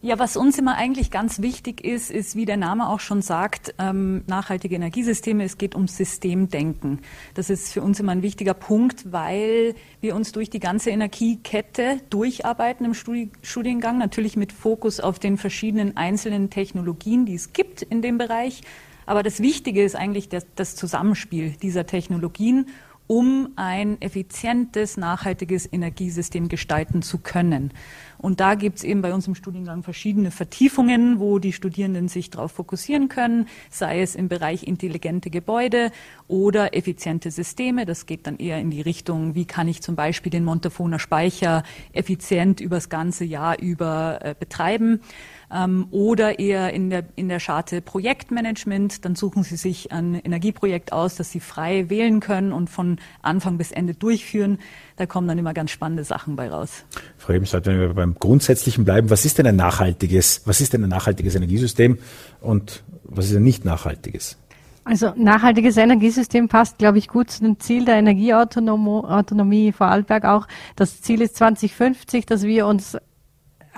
Ja, 0.00 0.16
was 0.20 0.36
uns 0.36 0.56
immer 0.56 0.76
eigentlich 0.76 1.10
ganz 1.10 1.42
wichtig 1.42 1.84
ist, 1.84 2.12
ist, 2.12 2.36
wie 2.36 2.44
der 2.44 2.56
Name 2.56 2.88
auch 2.88 3.00
schon 3.00 3.20
sagt, 3.20 3.74
ähm, 3.80 4.22
nachhaltige 4.28 4.76
Energiesysteme. 4.76 5.42
Es 5.42 5.58
geht 5.58 5.74
ums 5.74 5.96
Systemdenken. 5.96 7.00
Das 7.34 7.50
ist 7.50 7.72
für 7.72 7.82
uns 7.82 7.98
immer 7.98 8.12
ein 8.12 8.22
wichtiger 8.22 8.54
Punkt, 8.54 9.10
weil 9.10 9.74
wir 10.00 10.14
uns 10.14 10.30
durch 10.30 10.50
die 10.50 10.60
ganze 10.60 10.90
Energiekette 10.90 12.00
durcharbeiten 12.10 12.86
im 12.86 12.94
Studi 12.94 13.32
Studiengang, 13.42 13.98
natürlich 13.98 14.36
mit 14.36 14.52
Fokus 14.52 15.00
auf 15.00 15.18
den 15.18 15.36
verschiedenen 15.36 15.96
einzelnen 15.96 16.48
Technologien, 16.48 17.26
die 17.26 17.34
es 17.34 17.52
gibt 17.52 17.82
in 17.82 18.00
dem 18.00 18.18
Bereich. 18.18 18.62
Aber 19.04 19.24
das 19.24 19.40
Wichtige 19.40 19.82
ist 19.82 19.96
eigentlich 19.96 20.28
das, 20.28 20.46
das 20.54 20.76
Zusammenspiel 20.76 21.56
dieser 21.60 21.86
Technologien 21.86 22.66
um 23.08 23.48
ein 23.56 24.00
effizientes, 24.00 24.96
nachhaltiges 24.96 25.70
Energiesystem 25.70 26.48
gestalten 26.48 27.02
zu 27.02 27.18
können. 27.18 27.72
Und 28.18 28.40
da 28.40 28.54
gibt 28.54 28.78
es 28.78 28.84
eben 28.84 29.00
bei 29.00 29.14
uns 29.14 29.26
im 29.26 29.34
Studiengang 29.34 29.82
verschiedene 29.82 30.30
Vertiefungen, 30.30 31.18
wo 31.18 31.38
die 31.38 31.52
Studierenden 31.52 32.08
sich 32.08 32.30
darauf 32.30 32.52
fokussieren 32.52 33.08
können, 33.08 33.46
sei 33.70 34.02
es 34.02 34.14
im 34.14 34.28
Bereich 34.28 34.64
intelligente 34.64 35.30
Gebäude 35.30 35.90
oder 36.26 36.76
effiziente 36.76 37.30
Systeme. 37.30 37.86
Das 37.86 38.06
geht 38.06 38.26
dann 38.26 38.36
eher 38.36 38.60
in 38.60 38.70
die 38.70 38.82
Richtung, 38.82 39.34
wie 39.34 39.46
kann 39.46 39.68
ich 39.68 39.82
zum 39.82 39.96
Beispiel 39.96 40.30
den 40.30 40.44
Montafoner 40.44 40.98
Speicher 40.98 41.62
effizient 41.92 42.60
übers 42.60 42.88
ganze 42.88 43.24
Jahr 43.24 43.58
über 43.58 44.18
äh, 44.22 44.34
betreiben 44.38 45.00
ähm, 45.54 45.86
oder 45.90 46.38
eher 46.38 46.72
in 46.72 46.90
der, 46.90 47.04
in 47.16 47.28
der 47.28 47.40
Scharte 47.40 47.80
Projektmanagement. 47.80 49.04
Dann 49.04 49.14
suchen 49.14 49.42
Sie 49.42 49.56
sich 49.56 49.92
ein 49.92 50.14
Energieprojekt 50.14 50.92
aus, 50.92 51.16
das 51.16 51.30
Sie 51.30 51.40
frei 51.40 51.88
wählen 51.90 52.20
können 52.20 52.52
und 52.52 52.70
von 52.70 52.98
Anfang 53.22 53.58
bis 53.58 53.72
Ende 53.72 53.94
durchführen. 53.94 54.58
Da 54.96 55.06
kommen 55.06 55.28
dann 55.28 55.38
immer 55.38 55.54
ganz 55.54 55.70
spannende 55.70 56.04
Sachen 56.04 56.36
bei 56.36 56.50
raus. 56.50 56.84
Frau 57.16 57.32
Ebenstadt, 57.32 57.66
wenn 57.66 57.80
wir 57.80 57.94
beim 57.94 58.14
Grundsätzlichen 58.14 58.84
bleiben, 58.84 59.10
was 59.10 59.24
ist 59.24 59.38
denn 59.38 59.46
ein 59.46 59.56
nachhaltiges, 59.56 60.42
was 60.44 60.60
ist 60.60 60.72
denn 60.72 60.84
ein 60.84 60.90
nachhaltiges 60.90 61.34
Energiesystem 61.34 61.98
und 62.40 62.82
was 63.04 63.30
ist 63.30 63.36
ein 63.36 63.42
nicht 63.42 63.64
nachhaltiges? 63.64 64.36
Also 64.88 65.12
nachhaltiges 65.16 65.76
Energiesystem 65.76 66.48
passt, 66.48 66.78
glaube 66.78 66.96
ich, 66.96 67.08
gut 67.08 67.30
zu 67.30 67.42
dem 67.42 67.60
Ziel 67.60 67.84
der 67.84 67.96
Energieautonomie 67.96 69.72
Vorarlberg 69.72 70.24
auch. 70.24 70.48
Das 70.76 71.02
Ziel 71.02 71.20
ist 71.20 71.36
2050, 71.36 72.24
dass 72.24 72.44
wir 72.44 72.66
uns 72.66 72.96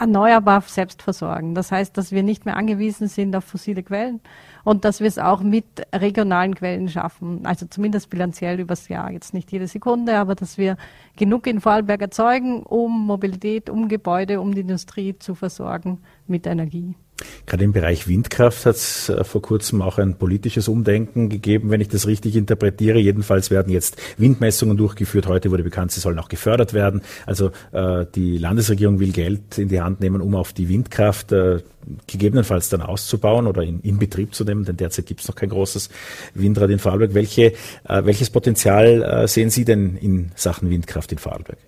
erneuerbar 0.01 0.63
selbst 0.63 1.03
versorgen. 1.03 1.55
Das 1.55 1.71
heißt, 1.71 1.97
dass 1.97 2.11
wir 2.11 2.23
nicht 2.23 2.47
mehr 2.47 2.57
angewiesen 2.57 3.07
sind 3.07 3.37
auf 3.37 3.45
fossile 3.45 3.83
Quellen 3.83 4.21
und 4.65 4.85
dass 4.85 5.01
wir 5.01 5.07
es 5.07 5.19
auch 5.19 5.43
mit 5.43 5.65
regionalen 5.95 6.55
Quellen 6.55 6.89
schaffen. 6.89 7.45
Also 7.45 7.67
zumindest 7.67 8.09
bilanziell 8.09 8.59
übers 8.59 8.89
Jahr. 8.89 9.11
Jetzt 9.11 9.35
nicht 9.35 9.53
jede 9.53 9.67
Sekunde, 9.67 10.19
aber 10.19 10.35
dass 10.35 10.57
wir 10.57 10.77
genug 11.17 11.47
in 11.47 11.61
Vorarlberg 11.61 12.01
erzeugen, 12.01 12.63
um 12.63 13.07
Mobilität, 13.07 13.69
um 13.69 13.89
Gebäude, 13.89 14.41
um 14.41 14.55
die 14.55 14.63
Industrie 14.63 15.19
zu 15.19 15.35
versorgen 15.35 16.01
mit 16.27 16.47
Energie. 16.47 16.95
Gerade 17.47 17.65
im 17.65 17.73
Bereich 17.73 18.09
Windkraft 18.09 18.67
hat 18.67 18.77
es 18.77 19.09
äh, 19.09 19.25
vor 19.25 19.43
kurzem 19.43 19.83
auch 19.83 19.99
ein 19.99 20.15
politisches 20.15 20.69
Umdenken 20.69 21.29
gegeben, 21.29 21.71
wenn 21.71 21.81
ich 21.81 21.89
das 21.89 22.07
richtig 22.07 22.37
interpretiere. 22.37 22.99
Jedenfalls 22.99 23.51
werden 23.51 23.73
jetzt 23.73 23.97
Windmessungen 24.19 24.77
durchgeführt. 24.77 25.27
Heute 25.27 25.51
wurde 25.51 25.63
bekannt, 25.63 25.93
sie 25.93 26.01
sollen 26.01 26.19
auch 26.19 26.29
gefördert 26.29 26.75
werden. 26.75 27.03
Also 27.27 27.51
äh, 27.73 28.07
die 28.15 28.39
Landesregierung 28.39 29.01
will 29.01 29.13
Geld 29.13 29.59
in 29.59 29.69
die 29.69 29.81
Hand 29.81 30.01
nehmen, 30.01 30.21
um 30.21 30.35
auf 30.35 30.53
die 30.53 30.69
Windkraft 30.69 31.33
äh, 31.33 31.61
gegebenenfalls 32.07 32.69
dann 32.69 32.83
auszubauen 32.83 33.47
oder 33.47 33.63
in, 33.63 33.81
in 33.81 33.99
Betrieb 33.99 34.35
zu 34.35 34.45
nehmen, 34.45 34.65
denn 34.65 34.77
derzeit 34.77 35.07
gibt 35.07 35.21
es 35.21 35.29
noch 35.29 35.35
kein 35.35 35.49
großes 35.49 35.91
Windrad 36.35 36.71
in 36.71 36.79
Vorarlberg. 36.79 37.15
Welche, 37.15 37.53
äh, 37.89 38.05
welches 38.05 38.31
Potenzial 38.31 39.03
äh, 39.03 39.29
sehen 39.29 39.51
Sie 39.51 39.65
denn 39.65 39.97
in 39.97 40.33
Sachen 40.35 40.71
Windkraft 40.71 41.13
in 41.13 41.19
Vorarlberg? 41.19 41.59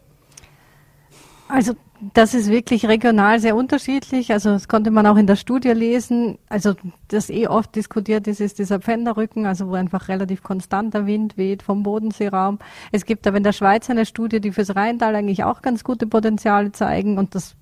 Also 1.49 1.75
das 2.15 2.35
ist 2.35 2.51
wirklich 2.51 2.87
regional 2.87 3.39
sehr 3.39 3.55
unterschiedlich. 3.55 4.33
Also 4.33 4.51
das 4.51 4.67
konnte 4.67 4.91
man 4.91 5.07
auch 5.07 5.17
in 5.17 5.29
der 5.29 5.37
Studie 5.37 5.71
lesen. 5.71 6.39
Also 6.49 6.75
das 7.07 7.31
eh 7.31 7.47
oft 7.47 7.77
diskutiert 7.77 8.27
ist, 8.27 8.41
ist 8.41 8.59
dieser 8.59 8.81
Pfänderrücken, 8.81 9.47
also 9.47 9.69
wo 9.69 9.75
einfach 9.75 10.09
relativ 10.09 10.43
konstanter 10.43 11.07
Wind 11.07 11.37
weht 11.37 11.63
vom 11.63 11.85
Bodenseeraum. 11.85 12.59
Es 12.91 13.05
gibt 13.05 13.27
aber 13.27 13.37
in 13.37 13.45
der 13.45 13.53
Schweiz 13.53 13.89
eine 13.89 14.05
Studie, 14.05 14.41
die 14.41 14.51
fürs 14.51 14.75
Rheintal 14.75 15.15
eigentlich 15.15 15.45
auch 15.45 15.63
ganz 15.63 15.85
gute 15.85 16.09
Potenziale 16.09 16.73
zeigen 16.73 17.19
und 17.19 17.37
das 17.37 17.55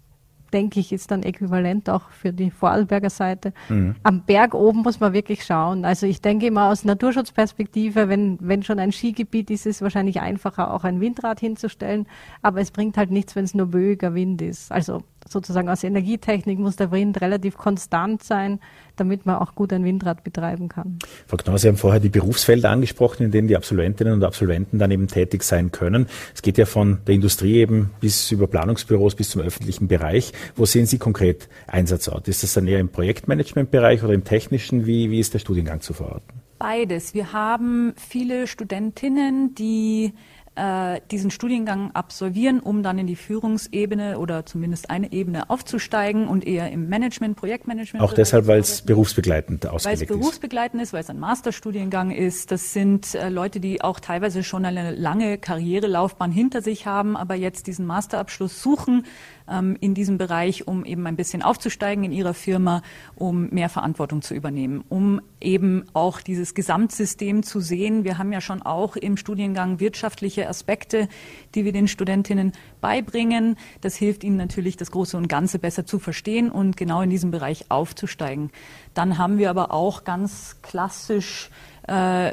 denke 0.53 0.81
ich, 0.81 0.93
ist 0.93 1.11
dann 1.11 1.23
äquivalent 1.23 1.89
auch 1.89 2.11
für 2.11 2.33
die 2.33 2.51
Vorarlberger 2.51 3.11
Seite. 3.11 3.53
Mhm. 3.69 3.97
Am 4.03 4.23
Berg 4.23 4.55
oben 4.55 4.83
muss 4.83 5.01
man 5.01 5.13
wirklich 5.13 5.45
schauen. 5.45 5.85
Also 5.85 6.07
ich 6.07 6.21
denke 6.21 6.47
immer 6.47 6.69
aus 6.69 6.85
Naturschutzperspektive, 6.85 8.09
wenn, 8.09 8.39
wenn 8.41 8.63
schon 8.63 8.79
ein 8.79 8.93
Skigebiet 8.93 9.51
ist, 9.51 9.67
ist 9.67 9.77
es 9.77 9.83
wahrscheinlich 9.83 10.21
einfacher, 10.21 10.73
auch 10.73 10.85
ein 10.85 11.01
Windrad 11.01 11.41
hinzustellen. 11.41 12.07
Aber 12.43 12.61
es 12.61 12.71
bringt 12.71 12.97
halt 12.97 13.11
nichts, 13.11 13.37
wenn 13.37 13.45
es 13.45 13.55
nur 13.55 13.67
böiger 13.67 14.15
Wind 14.15 14.43
ist. 14.43 14.73
Also 14.73 15.03
sozusagen 15.31 15.69
aus 15.69 15.85
Energietechnik 15.85 16.59
muss 16.59 16.77
der 16.77 16.91
Wind 16.91 17.21
relativ 17.21 17.57
konstant 17.57 18.23
sein, 18.23 18.61
damit 18.97 19.27
man 19.27 19.37
auch 19.37 19.55
gut 19.55 19.73
ein 19.73 19.85
Windrad 19.85 20.25
betreiben 20.25 20.69
kann. 20.69 20.99
Frau 21.27 21.37
Knau, 21.37 21.57
Sie 21.57 21.69
haben 21.69 21.77
vorher 21.77 22.01
die 22.01 22.09
Berufsfelder 22.09 22.71
angesprochen, 22.71 23.25
in 23.25 23.31
denen 23.31 23.49
die 23.49 23.57
Absolventinnen 23.57 24.13
und 24.13 24.25
Absolventen 24.25 24.79
dann 24.79 24.91
eben 24.91 25.07
tätig 25.09 25.43
sein 25.43 25.71
können. 25.73 26.07
Es 26.35 26.43
geht 26.43 26.59
ja 26.59 26.67
von 26.67 26.99
der 27.07 27.15
Industrie 27.15 27.57
eben 27.57 27.91
bis 28.01 28.31
über 28.31 28.47
Planungsbüros 28.47 29.15
bis 29.15 29.31
zum 29.31 29.43
öffentlichen 29.43 29.89
Bereich. 29.89 30.33
Wo 30.57 30.67
sehen 30.67 30.87
Sie 30.87 30.99
konkret 30.99 31.49
Einsatzort? 31.67 32.29
Ist 32.29 32.43
das 32.43 32.53
dann 32.55 32.67
eher 32.67 32.81
im 32.81 32.89
Projektmanagementbereich 32.89 34.03
oder 34.03 34.13
im 34.13 34.25
technischen? 34.25 34.87
Wie, 34.87 35.11
wie 35.11 35.21
ist 35.21 35.35
der 35.35 35.39
Studiengang 35.39 35.81
zu 35.81 35.93
verorten? 35.93 36.41
Beides. 36.59 37.15
Wir 37.15 37.33
haben 37.33 37.95
viele 37.97 38.47
Studentinnen, 38.47 39.55
die 39.55 40.13
äh, 40.57 41.01
diesen 41.11 41.31
Studiengang 41.31 41.93
absolvieren, 41.93 42.61
um 42.61 42.83
dann 42.83 42.99
in 42.99 43.07
die 43.07 43.17
Führungsebene 43.17 44.19
oder 44.19 44.45
zumindest 44.45 44.91
eine 44.91 45.13
Ebene 45.13 45.49
aufzusteigen 45.49 46.27
und 46.27 46.47
eher 46.47 46.71
im 46.71 46.89
Management, 46.89 47.37
Projektmanagement. 47.37 48.05
Auch 48.05 48.13
deshalb, 48.13 48.47
weil 48.47 48.61
es 48.61 48.83
berufsbegleitend 48.83 49.67
ausgelegt 49.67 50.03
ist. 50.03 50.11
Weil 50.11 50.17
es 50.17 50.21
berufsbegleitend 50.21 50.83
ist, 50.83 50.93
weil 50.93 51.03
es 51.03 51.11
ein 51.11 51.21
Masterstudiengang 51.21 52.11
ist. 52.11 52.51
Das 52.51 52.73
sind 52.73 53.15
äh, 53.15 53.29
Leute, 53.29 53.61
die 53.61 53.83
auch 53.83 54.01
teilweise 54.01 54.43
schon 54.43 54.65
eine 54.65 54.91
lange 54.91 55.39
Karrierelaufbahn 55.39 56.33
hinter 56.33 56.63
sich 56.63 56.85
haben, 56.85 57.17
aber 57.17 57.37
jetzt 57.37 57.67
diesen 57.69 57.87
Masterabschluss 57.87 58.61
suchen, 58.61 59.05
ähm, 59.51 59.77
in 59.81 59.95
diesem 59.95 60.17
Bereich, 60.17 60.67
um 60.67 60.85
eben 60.85 61.07
ein 61.07 61.17
bisschen 61.17 61.43
aufzusteigen 61.43 62.05
in 62.05 62.13
ihrer 62.13 62.35
Firma, 62.35 62.83
um 63.17 63.51
mehr 63.51 63.69
Verantwortung 63.69 64.23
zu 64.23 64.35
übernehmen, 64.35 64.85
um 64.89 65.21
eben 65.41 65.85
auch 65.93 66.21
dieses 66.21 66.55
Gesamtsystem 66.55 67.43
zu 67.43 67.61
sehen. 67.61 68.05
Wir 68.05 68.19
haben 68.19 68.33
ja 68.33 68.41
schon 68.41 68.63
auch 68.63 68.97
im 68.97 69.17
Studiengang 69.17 69.81
wirtschaftliche 69.81 70.40
Aspekte, 70.49 71.09
die 71.55 71.65
wir 71.65 71.73
den 71.73 71.89
Studentinnen 71.89 72.53
beibringen. 72.81 73.57
Das 73.81 73.97
hilft 73.97 74.25
ihnen 74.25 74.37
natürlich, 74.37 74.77
das 74.77 74.91
Große 74.91 75.17
und 75.17 75.29
Ganze 75.29 75.59
besser 75.59 75.87
zu 75.87 75.99
verstehen 75.99 76.51
und 76.51 76.77
genau 76.77 77.03
in 77.03 77.11
diesem 77.11 77.31
Bereich 77.31 77.67
aufzusteigen. 77.69 78.51
Dann 78.95 79.19
haben 79.19 79.39
wir 79.39 79.51
aber 79.51 79.73
auch 79.73 80.05
ganz 80.05 80.57
klassisch 80.63 81.51
äh, 81.89 82.31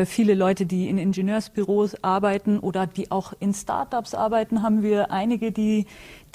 äh, 0.00 0.06
viele 0.06 0.34
Leute, 0.34 0.66
die 0.66 0.88
in 0.88 0.96
Ingenieursbüros 0.96 2.04
arbeiten 2.04 2.58
oder 2.60 2.86
die 2.86 3.10
auch 3.10 3.32
in 3.40 3.52
Startups 3.54 4.14
arbeiten, 4.14 4.62
haben 4.62 4.82
wir 4.82 5.10
einige, 5.10 5.50
die, 5.50 5.86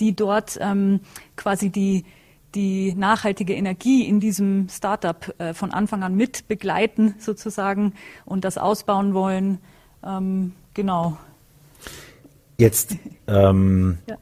die 0.02 0.16
dort 0.16 0.58
ähm, 0.60 1.00
quasi 1.38 1.70
die, 1.70 2.04
die 2.54 2.94
nachhaltige 2.96 3.54
Energie 3.54 4.04
in 4.06 4.20
diesem 4.20 4.68
Startup 4.70 5.34
äh, 5.38 5.54
von 5.54 5.72
Anfang 5.72 6.04
an 6.04 6.16
mit 6.16 6.50
begleiten 6.50 7.16
sozusagen 7.20 7.94
und 8.26 8.44
das 8.44 8.58
ausbauen 8.58 9.14
wollen. 9.14 9.60
Ähm, 10.04 10.54
genau. 10.76 11.18
Jetzt 12.58 12.96
ähm, 13.28 13.98
ja 14.08 14.18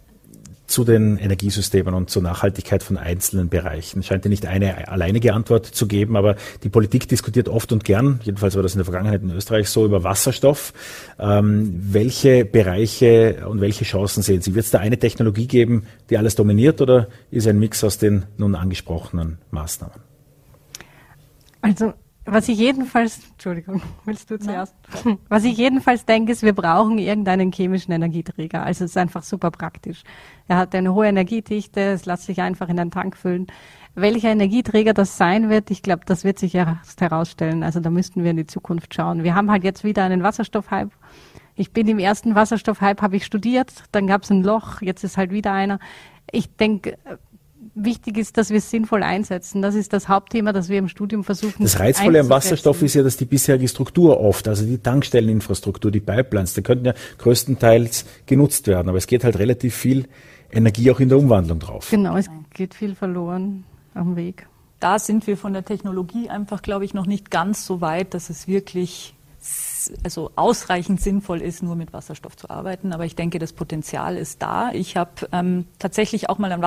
zu 0.74 0.84
den 0.84 1.18
Energiesystemen 1.18 1.94
und 1.94 2.10
zur 2.10 2.24
Nachhaltigkeit 2.24 2.82
von 2.82 2.98
einzelnen 2.98 3.48
Bereichen. 3.48 4.00
Es 4.00 4.08
scheint 4.08 4.26
ja 4.26 4.30
nicht 4.30 4.48
eine 4.48 4.88
alleinige 4.88 5.36
Antwort 5.36 5.68
zu 5.68 5.88
geben, 5.88 6.18
aber 6.18 6.36
die 6.63 6.70
Politik 6.70 7.08
diskutiert 7.08 7.48
oft 7.48 7.72
und 7.72 7.84
gern, 7.84 8.20
jedenfalls 8.24 8.56
war 8.56 8.63
das 8.63 8.74
in 8.74 8.80
der 8.80 8.86
Vergangenheit 8.86 9.22
in 9.22 9.30
Österreich 9.30 9.70
so, 9.70 9.86
über 9.86 10.04
Wasserstoff. 10.04 10.74
Ähm, 11.20 11.80
welche 11.80 12.44
Bereiche 12.44 13.46
und 13.48 13.62
welche 13.62 13.86
Chancen 13.86 14.24
sehen 14.24 14.42
Sie? 14.42 14.56
Wird 14.56 14.66
es 14.66 14.72
da 14.72 14.80
eine 14.80 14.98
Technologie 14.98 15.46
geben, 15.46 15.86
die 16.10 16.18
alles 16.18 16.34
dominiert 16.34 16.82
oder 16.82 17.08
ist 17.30 17.48
ein 17.48 17.60
Mix 17.60 17.84
aus 17.84 18.00
den 18.00 18.24
nun 18.38 18.56
angesprochenen 18.56 19.38
Maßnahmen? 19.52 20.02
Also 21.62 21.94
was 22.25 22.47
ich 22.47 22.57
jedenfalls, 22.57 23.19
Entschuldigung, 23.31 23.81
willst 24.05 24.31
du 24.31 24.39
zuerst? 24.39 24.75
Nein. 25.03 25.17
Was 25.27 25.43
ich 25.43 25.57
jedenfalls 25.57 26.05
denke, 26.05 26.31
ist, 26.31 26.41
wir 26.41 26.53
brauchen 26.53 26.97
irgendeinen 26.97 27.51
chemischen 27.51 27.91
Energieträger. 27.91 28.63
Also 28.63 28.86
es 28.86 28.91
ist 28.91 28.97
einfach 28.97 29.23
super 29.23 29.51
praktisch. 29.51 30.03
Er 30.47 30.57
hat 30.57 30.73
eine 30.73 30.93
hohe 30.93 31.07
Energiedichte, 31.07 31.81
es 31.81 32.05
lässt 32.05 32.23
sich 32.23 32.41
einfach 32.41 32.69
in 32.69 32.77
den 32.77 32.91
Tank 32.91 33.17
füllen. 33.17 33.47
Welcher 33.95 34.31
Energieträger 34.31 34.93
das 34.93 35.17
sein 35.17 35.49
wird, 35.49 35.69
ich 35.69 35.83
glaube, 35.83 36.03
das 36.05 36.23
wird 36.23 36.39
sich 36.39 36.55
erst 36.55 37.01
herausstellen. 37.01 37.62
Also 37.62 37.79
da 37.79 37.89
müssten 37.89 38.23
wir 38.23 38.31
in 38.31 38.38
die 38.38 38.47
Zukunft 38.47 38.93
schauen. 38.93 39.23
Wir 39.23 39.36
haben 39.36 39.51
halt 39.51 39.63
jetzt 39.63 39.83
wieder 39.83 40.03
einen 40.03 40.23
Wasserstoffhype. 40.23 40.91
Ich 41.55 41.71
bin 41.71 41.88
im 41.88 41.99
ersten 41.99 42.33
Wasserstoffhype, 42.33 43.03
habe 43.03 43.17
ich 43.17 43.25
studiert, 43.25 43.71
dann 43.91 44.07
gab 44.07 44.23
es 44.23 44.31
ein 44.31 44.41
Loch, 44.41 44.81
jetzt 44.81 45.03
ist 45.03 45.17
halt 45.17 45.31
wieder 45.31 45.51
einer. 45.53 45.77
Ich 46.31 46.55
denke, 46.55 46.97
wichtig 47.75 48.17
ist, 48.17 48.38
dass 48.38 48.49
wir 48.49 48.57
es 48.57 48.69
sinnvoll 48.69 49.03
einsetzen. 49.03 49.62
Das 49.62 49.75
ist 49.75 49.93
das 49.93 50.07
Hauptthema, 50.07 50.53
das 50.53 50.69
wir 50.69 50.77
im 50.79 50.88
Studium 50.88 51.23
versuchen. 51.23 51.63
Das 51.63 51.79
Reizvolle 51.79 52.19
am 52.19 52.29
Wasserstoff 52.29 52.81
ist 52.81 52.93
ja, 52.93 53.03
dass 53.03 53.17
die 53.17 53.25
bisherige 53.25 53.67
Struktur 53.67 54.19
oft, 54.19 54.47
also 54.47 54.65
die 54.65 54.77
Tankstelleninfrastruktur, 54.77 55.91
die 55.91 55.99
Pipelines, 55.99 56.53
die 56.53 56.62
könnten 56.62 56.86
ja 56.86 56.93
größtenteils 57.17 58.05
genutzt 58.25 58.67
werden. 58.67 58.89
Aber 58.89 58.97
es 58.97 59.07
geht 59.07 59.23
halt 59.23 59.39
relativ 59.39 59.75
viel 59.75 60.07
Energie 60.51 60.91
auch 60.91 60.99
in 60.99 61.09
der 61.09 61.17
Umwandlung 61.17 61.59
drauf. 61.59 61.89
Genau, 61.89 62.15
es 62.17 62.29
geht 62.53 62.73
viel 62.73 62.95
verloren 62.95 63.63
am 63.93 64.15
Weg. 64.15 64.47
Da 64.79 64.99
sind 64.99 65.27
wir 65.27 65.38
von 65.38 65.53
der 65.53 65.65
Technologie 65.65 66.29
einfach, 66.29 66.62
glaube 66.62 66.86
ich, 66.86 66.93
noch 66.93 67.05
nicht 67.05 67.31
ganz 67.31 67.65
so 67.65 67.81
weit, 67.81 68.13
dass 68.13 68.29
es 68.29 68.47
wirklich 68.47 69.15
also 70.03 70.31
ausreichend 70.36 71.01
sinnvoll 71.01 71.41
ist, 71.41 71.63
nur 71.63 71.75
mit 71.75 71.93
Wasserstoff 71.93 72.38
zu 72.38 72.49
arbeiten. 72.49 72.93
Aber 72.93 73.05
ich 73.05 73.15
denke, 73.15 73.39
das 73.39 73.53
Potenzial 73.53 74.17
ist 74.17 74.41
da. 74.41 74.71
Ich 74.71 74.95
habe 74.95 75.27
ähm, 75.31 75.65
tatsächlich 75.79 76.29
auch 76.29 76.38
mal 76.38 76.51
ein 76.51 76.62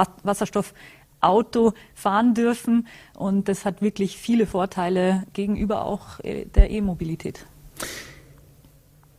Wasserstoffauto 1.21 1.75
fahren 1.95 2.35
dürfen 2.35 2.87
und 3.15 3.49
das 3.49 3.65
hat 3.65 3.83
wirklich 3.83 4.17
viele 4.17 4.47
Vorteile 4.47 5.25
gegenüber 5.33 5.85
auch 5.85 6.21
äh, 6.21 6.47
der 6.47 6.71
E-Mobilität. 6.71 7.47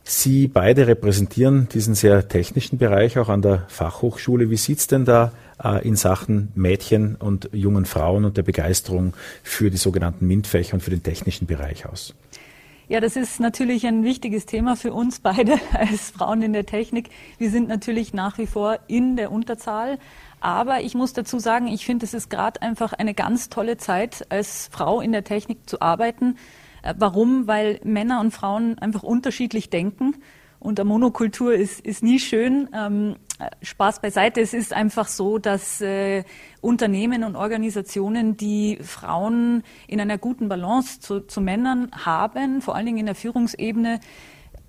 Sie 0.04 0.48
beide 0.48 0.86
repräsentieren 0.86 1.68
diesen 1.68 1.94
sehr 1.94 2.28
technischen 2.28 2.78
Bereich 2.78 3.18
auch 3.18 3.28
an 3.28 3.42
der 3.42 3.66
Fachhochschule. 3.68 4.48
Wie 4.48 4.56
sieht 4.56 4.78
es 4.78 4.86
denn 4.86 5.04
da 5.04 5.32
äh, 5.62 5.86
in 5.86 5.96
Sachen 5.96 6.50
Mädchen 6.54 7.14
und 7.14 7.50
jungen 7.52 7.84
Frauen 7.84 8.24
und 8.24 8.38
der 8.38 8.42
Begeisterung 8.42 9.12
für 9.42 9.70
die 9.70 9.76
sogenannten 9.76 10.26
MINT-Fächer 10.26 10.74
und 10.74 10.80
für 10.80 10.90
den 10.90 11.02
technischen 11.02 11.46
Bereich 11.46 11.84
aus? 11.84 12.14
Ja, 12.90 13.00
das 13.00 13.16
ist 13.16 13.38
natürlich 13.38 13.86
ein 13.86 14.02
wichtiges 14.02 14.46
Thema 14.46 14.74
für 14.74 14.94
uns 14.94 15.20
beide 15.20 15.60
als 15.74 16.10
Frauen 16.10 16.40
in 16.40 16.54
der 16.54 16.64
Technik. 16.64 17.10
Wir 17.36 17.50
sind 17.50 17.68
natürlich 17.68 18.14
nach 18.14 18.38
wie 18.38 18.46
vor 18.46 18.78
in 18.86 19.16
der 19.16 19.30
Unterzahl. 19.30 19.98
Aber 20.40 20.80
ich 20.80 20.94
muss 20.94 21.12
dazu 21.12 21.38
sagen, 21.38 21.66
ich 21.66 21.84
finde, 21.84 22.06
es 22.06 22.14
ist 22.14 22.30
gerade 22.30 22.62
einfach 22.62 22.94
eine 22.94 23.12
ganz 23.12 23.50
tolle 23.50 23.76
Zeit, 23.76 24.24
als 24.30 24.70
Frau 24.72 25.02
in 25.02 25.12
der 25.12 25.22
Technik 25.22 25.68
zu 25.68 25.82
arbeiten. 25.82 26.36
Äh, 26.82 26.94
warum? 26.96 27.46
Weil 27.46 27.78
Männer 27.84 28.20
und 28.20 28.30
Frauen 28.30 28.78
einfach 28.78 29.02
unterschiedlich 29.02 29.68
denken. 29.68 30.14
Und 30.60 30.78
der 30.78 30.84
Monokultur 30.84 31.54
ist, 31.54 31.80
ist 31.80 32.02
nie 32.02 32.18
schön. 32.18 32.68
Ähm, 32.74 33.16
Spaß 33.62 34.00
beiseite. 34.00 34.40
Es 34.40 34.52
ist 34.52 34.72
einfach 34.72 35.06
so, 35.06 35.38
dass 35.38 35.80
äh, 35.80 36.24
Unternehmen 36.60 37.22
und 37.22 37.36
Organisationen, 37.36 38.36
die 38.36 38.78
Frauen 38.82 39.62
in 39.86 40.00
einer 40.00 40.18
guten 40.18 40.48
Balance 40.48 41.00
zu, 41.00 41.20
zu 41.20 41.40
Männern 41.40 41.90
haben, 41.92 42.60
vor 42.60 42.74
allen 42.74 42.86
Dingen 42.86 42.98
in 42.98 43.06
der 43.06 43.14
Führungsebene, 43.14 44.00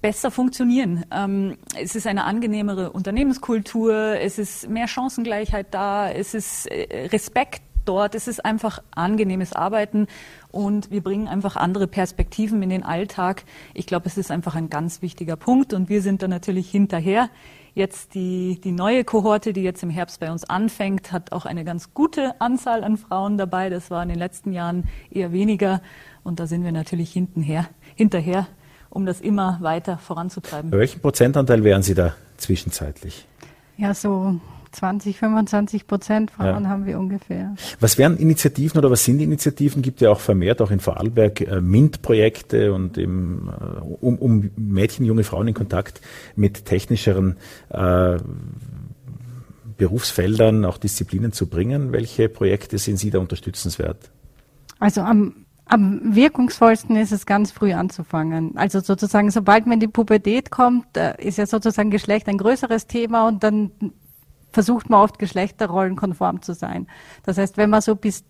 besser 0.02 0.32
funktionieren. 0.32 1.04
Ähm, 1.12 1.58
es 1.78 1.96
ist 1.96 2.08
eine 2.08 2.24
angenehmere 2.24 2.92
Unternehmenskultur, 2.92 4.18
es 4.20 4.40
ist 4.40 4.70
mehr 4.70 4.88
Chancengleichheit 4.88 5.74
da, 5.74 6.10
es 6.10 6.34
ist 6.34 6.68
äh, 6.68 7.08
Respekt 7.08 7.64
dort. 7.90 8.14
Es 8.16 8.28
ist 8.28 8.46
einfach 8.46 8.82
angenehmes 8.92 9.54
Arbeiten 9.54 10.08
und 10.52 10.90
wir 10.92 11.02
bringen 11.02 11.28
einfach 11.28 11.56
andere 11.56 11.88
Perspektiven 11.88 12.62
in 12.64 12.70
den 12.70 12.84
Alltag. 12.84 13.44
Ich 13.74 13.86
glaube, 13.86 14.08
es 14.08 14.18
ist 14.18 14.32
einfach 14.32 14.56
ein 14.56 14.70
ganz 14.70 15.02
wichtiger 15.02 15.36
Punkt 15.36 15.74
und 15.74 15.90
wir 15.90 16.02
sind 16.02 16.22
da 16.22 16.28
natürlich 16.28 16.70
hinterher. 16.70 17.30
Jetzt 17.76 18.16
die, 18.16 18.60
die 18.64 18.72
neue 18.72 19.04
Kohorte, 19.04 19.54
die 19.54 19.62
jetzt 19.62 19.84
im 19.84 19.90
Herbst 19.90 20.20
bei 20.20 20.32
uns 20.32 20.44
anfängt, 20.44 21.12
hat 21.12 21.32
auch 21.32 21.46
eine 21.46 21.64
ganz 21.64 21.94
gute 21.94 22.40
Anzahl 22.42 22.84
an 22.84 22.98
Frauen 22.98 23.38
dabei. 23.38 23.70
Das 23.70 23.92
war 23.92 24.02
in 24.02 24.10
den 24.10 24.18
letzten 24.18 24.52
Jahren 24.52 24.86
eher 25.12 25.32
weniger. 25.32 25.82
Und 26.24 26.40
da 26.40 26.48
sind 26.48 26.64
wir 26.64 26.72
natürlich 26.72 27.12
hintenher, 27.12 27.70
hinterher, 27.96 28.48
um 28.90 29.06
das 29.06 29.22
immer 29.22 29.60
weiter 29.62 29.98
voranzutreiben. 29.98 30.72
Bei 30.72 30.80
welchem 30.80 31.00
Prozentanteil 31.00 31.64
wären 31.64 31.84
Sie 31.84 31.94
da 31.94 32.16
zwischenzeitlich? 32.38 33.28
Ja, 33.78 33.94
so 33.94 34.40
20, 34.72 35.18
25 35.18 35.88
Prozent 35.88 36.32
Frauen 36.32 36.64
ja. 36.64 36.70
haben 36.70 36.86
wir 36.86 37.00
ungefähr. 37.00 37.56
Was 37.80 37.98
wären 37.98 38.18
Initiativen 38.18 38.78
oder 38.78 38.92
was 38.92 39.04
sind 39.04 39.20
Initiativen? 39.20 39.82
Gibt 39.82 40.02
ja 40.02 40.12
auch 40.12 40.20
vermehrt 40.20 40.62
auch 40.62 40.72
in 40.72 40.80
Vorarlberg 40.80 41.42
äh, 41.42 41.62
MINT-Projekte 41.62 42.74
und 42.74 42.98
im, 42.98 43.50
äh, 43.50 43.80
um, 44.02 44.18
um 44.18 44.52
Mädchen, 44.56 45.06
junge 45.06 45.24
Frauen 45.24 45.48
in 45.48 45.54
Kontakt 45.54 46.02
mit 46.36 46.66
technischeren 46.66 47.38
äh, 47.70 48.18
Berufsfeldern, 49.78 50.66
auch 50.66 50.78
Disziplinen 50.78 51.32
zu 51.32 51.48
bringen. 51.48 51.92
Welche 51.92 52.30
Projekte 52.30 52.78
sind 52.78 52.98
Sie 52.98 53.10
da 53.10 53.20
unterstützenswert? 53.20 54.12
Also 54.80 55.02
am 55.02 55.46
am 55.70 56.16
wirkungsvollsten 56.16 56.96
ist 56.96 57.12
es 57.12 57.28
ganz 57.28 57.52
früh 57.52 57.74
anzufangen. 57.74 58.58
Also 58.58 58.80
sozusagen, 58.80 59.30
sobald 59.30 59.68
man 59.68 59.76
in 59.76 59.80
die 59.82 59.88
Pubertät 59.88 60.50
kommt, 60.50 60.98
äh, 60.98 61.14
ist 61.24 61.38
ja 61.38 61.46
sozusagen 61.46 61.92
Geschlecht 61.92 62.28
ein 62.28 62.40
größeres 62.40 62.88
Thema 62.88 63.28
und 63.28 63.44
dann 63.44 63.72
versucht 64.52 64.90
man 64.90 65.02
oft 65.02 65.20
geschlechterrollenkonform 65.20 66.42
zu 66.42 66.54
sein. 66.54 66.88
Das 67.24 67.38
heißt, 67.38 67.58
wenn 67.58 67.70
man 67.70 67.82
so 67.82 67.96
bis 67.96 68.24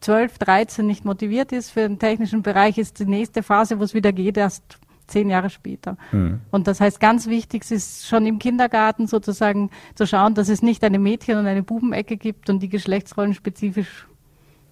12, 0.00 0.38
13 0.38 0.86
nicht 0.86 1.04
motiviert 1.04 1.52
ist 1.52 1.70
für 1.70 1.80
den 1.80 1.98
technischen 1.98 2.42
Bereich, 2.42 2.78
ist 2.78 2.98
die 2.98 3.06
nächste 3.06 3.42
Phase, 3.42 3.78
wo 3.78 3.84
es 3.84 3.94
wieder 3.94 4.12
geht, 4.12 4.36
erst 4.36 4.78
zehn 5.06 5.30
Jahre 5.30 5.50
später. 5.50 5.96
Mhm. 6.12 6.40
Und 6.50 6.66
das 6.66 6.80
heißt, 6.80 7.00
ganz 7.00 7.26
wichtig 7.26 7.70
ist 7.70 8.06
schon 8.06 8.26
im 8.26 8.38
Kindergarten 8.38 9.06
sozusagen 9.06 9.70
zu 9.94 10.06
schauen, 10.06 10.34
dass 10.34 10.48
es 10.48 10.62
nicht 10.62 10.82
eine 10.84 10.98
Mädchen- 10.98 11.38
und 11.38 11.46
eine 11.46 11.62
Bubenecke 11.62 12.16
gibt 12.16 12.50
und 12.50 12.60
die 12.60 12.68
Geschlechtsrollen 12.68 13.34
spezifisch 13.34 14.06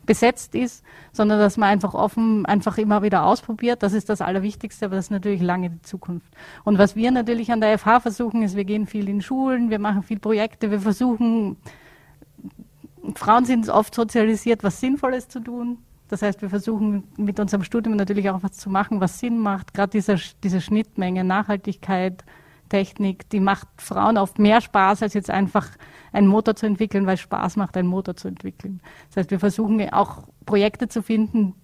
besetzt 0.07 0.55
ist, 0.55 0.85
sondern 1.12 1.38
dass 1.38 1.57
man 1.57 1.69
einfach 1.69 1.95
offen, 1.95 2.47
einfach 2.47 2.79
immer 2.79 3.03
wieder 3.03 3.25
ausprobiert. 3.25 3.83
Das 3.83 3.93
ist 3.93 4.09
das 4.09 4.21
Allerwichtigste, 4.21 4.87
aber 4.87 4.97
das 4.97 5.07
ist 5.07 5.11
natürlich 5.11 5.43
lange 5.43 5.71
die 5.71 5.83
Zukunft. 5.83 6.33
Und 6.64 6.79
was 6.79 6.97
wir 6.97 7.11
natürlich 7.11 7.53
an 7.53 7.61
der 7.61 7.79
FH 7.79 8.01
versuchen, 8.01 8.43
ist, 8.43 8.57
wir 8.57 8.64
gehen 8.64 8.87
viel 8.87 9.09
in 9.09 9.23
Schulen, 9.23 9.71
wir 9.71 9.79
machen 9.79 10.03
viel 10.03 10.19
Projekte, 10.19 10.71
wir 10.71 10.81
versuchen, 10.81 11.57
Frauen 13.14 13.45
sind 13.45 13.69
oft 13.69 13.95
sozialisiert, 13.95 14.64
was 14.64 14.81
Sinnvolles 14.81 15.29
zu 15.29 15.40
tun. 15.40 15.79
Das 16.09 16.23
heißt, 16.23 16.43
wir 16.43 16.51
versuchen 16.51 17.05
mit 17.17 17.40
unserem 17.40 17.64
Studium 17.64 17.97
natürlich 17.97 18.31
auch 18.31 18.43
was 18.43 18.53
zu 18.53 18.71
machen, 18.71 19.01
was 19.01 19.19
Sinn 19.19 19.38
macht. 19.38 19.75
Gerade 19.75 19.90
dieser, 19.90 20.17
diese 20.43 20.61
Schnittmenge, 20.61 21.25
Nachhaltigkeit, 21.25 22.25
Technik, 22.69 23.29
die 23.31 23.40
macht 23.40 23.69
Frauen 23.79 24.17
oft 24.17 24.38
mehr 24.38 24.61
Spaß, 24.61 25.03
als 25.03 25.14
jetzt 25.14 25.31
einfach 25.31 25.69
einen 26.14 26.29
Motor 26.29 26.57
zu 26.57 26.66
entwickeln, 26.66 27.07
weil 27.07 27.14
es 27.14 27.20
Spaß 27.20 27.57
macht, 27.57 27.77
einen 27.77 27.88
Motor 27.88 28.16
zu 28.16 28.29
entwickeln. 28.29 28.81
Das 29.09 29.18
heißt, 29.18 29.31
wir 29.31 29.40
versuchen 29.40 29.81
auch 29.92 30.22
Projekte 30.46 30.88
zu 30.88 31.03
finden, 31.03 31.55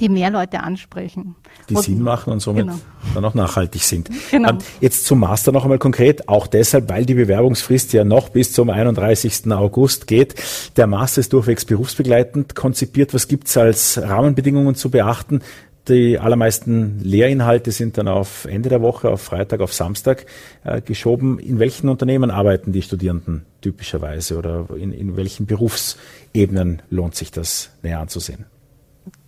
die 0.00 0.08
mehr 0.08 0.30
Leute 0.30 0.60
ansprechen. 0.60 1.36
Die 1.68 1.74
und, 1.74 1.82
Sinn 1.82 2.02
machen 2.02 2.32
und 2.32 2.40
somit 2.40 2.66
genau. 2.66 2.78
dann 3.14 3.24
auch 3.24 3.34
nachhaltig 3.34 3.82
sind. 3.82 4.10
Genau. 4.30 4.50
Ähm, 4.50 4.58
jetzt 4.80 5.06
zum 5.06 5.20
Master 5.20 5.52
noch 5.52 5.62
einmal 5.62 5.78
konkret, 5.78 6.28
auch 6.28 6.46
deshalb, 6.46 6.88
weil 6.88 7.06
die 7.06 7.14
Bewerbungsfrist 7.14 7.92
ja 7.92 8.04
noch 8.04 8.28
bis 8.28 8.52
zum 8.52 8.68
31. 8.68 9.50
August 9.52 10.06
geht. 10.06 10.34
Der 10.76 10.86
Master 10.86 11.20
ist 11.20 11.32
durchwegs 11.32 11.64
berufsbegleitend 11.64 12.54
konzipiert. 12.54 13.14
Was 13.14 13.28
gibt 13.28 13.48
es 13.48 13.56
als 13.56 14.00
Rahmenbedingungen 14.02 14.74
zu 14.74 14.90
beachten? 14.90 15.40
Die 15.88 16.18
allermeisten 16.18 16.98
Lehrinhalte 17.00 17.70
sind 17.70 17.96
dann 17.96 18.08
auf 18.08 18.44
Ende 18.44 18.68
der 18.68 18.82
Woche, 18.82 19.08
auf 19.08 19.22
Freitag, 19.22 19.60
auf 19.60 19.72
Samstag 19.72 20.26
äh, 20.64 20.80
geschoben. 20.80 21.38
In 21.38 21.60
welchen 21.60 21.88
Unternehmen 21.88 22.30
arbeiten 22.30 22.72
die 22.72 22.82
Studierenden 22.82 23.46
typischerweise 23.60 24.36
oder 24.36 24.66
in, 24.76 24.92
in 24.92 25.16
welchen 25.16 25.46
Berufsebenen 25.46 26.82
lohnt 26.90 27.14
sich 27.14 27.30
das 27.30 27.70
näher 27.82 28.00
anzusehen? 28.00 28.46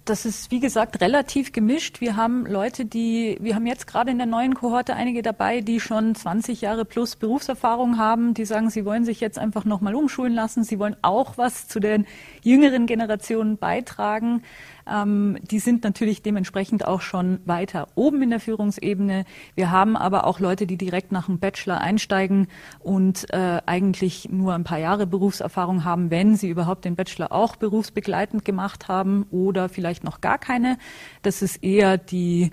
das 0.09 0.25
ist, 0.25 0.51
wie 0.51 0.61
gesagt, 0.61 1.01
relativ 1.01 1.53
gemischt. 1.53 2.01
Wir 2.01 2.17
haben 2.17 2.47
Leute, 2.47 2.85
die, 2.85 3.37
wir 3.41 3.55
haben 3.55 3.67
jetzt 3.67 3.87
gerade 3.87 4.11
in 4.11 4.19
der 4.19 4.27
neuen 4.27 4.55
Kohorte 4.55 4.95
einige 4.95 5.23
dabei, 5.23 5.61
die 5.61 5.81
schon 5.81 6.15
20 6.15 6.63
Jahre 6.63 6.85
plus 6.85 7.17
Berufserfahrung 7.17 7.99
haben, 7.99 8.35
die 8.35 8.45
sagen, 8.45 8.71
sie 8.71 8.85
wollen 8.85 9.05
sich 9.05 9.21
jetzt 9.21 9.39
einfach 9.39 9.65
nochmal 9.65 9.95
umschulen 9.95 10.33
lassen. 10.33 10.65
Sie 10.65 10.79
wollen 10.79 10.97
auch 11.03 11.37
was 11.37 11.69
zu 11.69 11.81
den 11.81 12.07
jüngeren 12.43 12.87
Generationen 12.87 13.59
beitragen. 13.59 14.43
Ähm, 14.91 15.39
die 15.43 15.59
sind 15.59 15.85
natürlich 15.85 16.23
dementsprechend 16.23 16.87
auch 16.87 17.01
schon 17.01 17.41
weiter 17.45 17.89
oben 17.95 18.23
in 18.23 18.31
der 18.31 18.41
Führungsebene. 18.41 19.25
Wir 19.55 19.71
haben 19.71 19.97
aber 19.97 20.27
auch 20.27 20.41
Leute, 20.41 20.67
die 20.67 20.77
direkt 20.77 21.13
nach 21.13 21.27
dem 21.27 21.39
Bachelor 21.39 21.81
einsteigen 21.81 22.49
und 22.81 23.33
äh, 23.33 23.61
eigentlich 23.67 24.29
nur 24.31 24.55
ein 24.55 24.65
paar 24.65 24.79
Jahre 24.79 25.07
Berufserfahrung 25.07 25.85
haben, 25.85 26.11
wenn 26.11 26.37
sie 26.37 26.49
überhaupt 26.49 26.85
den 26.85 26.97
Bachelor 26.97 27.33
auch 27.33 27.57
berufsbegleitend 27.57 28.45
gemacht 28.45 28.89
haben 28.89 29.27
oder 29.31 29.69
vielleicht 29.69 30.05
noch 30.05 30.21
gar 30.21 30.39
keine. 30.39 30.79
Das 31.23 31.43
ist 31.43 31.63
eher 31.63 31.99
die 31.99 32.51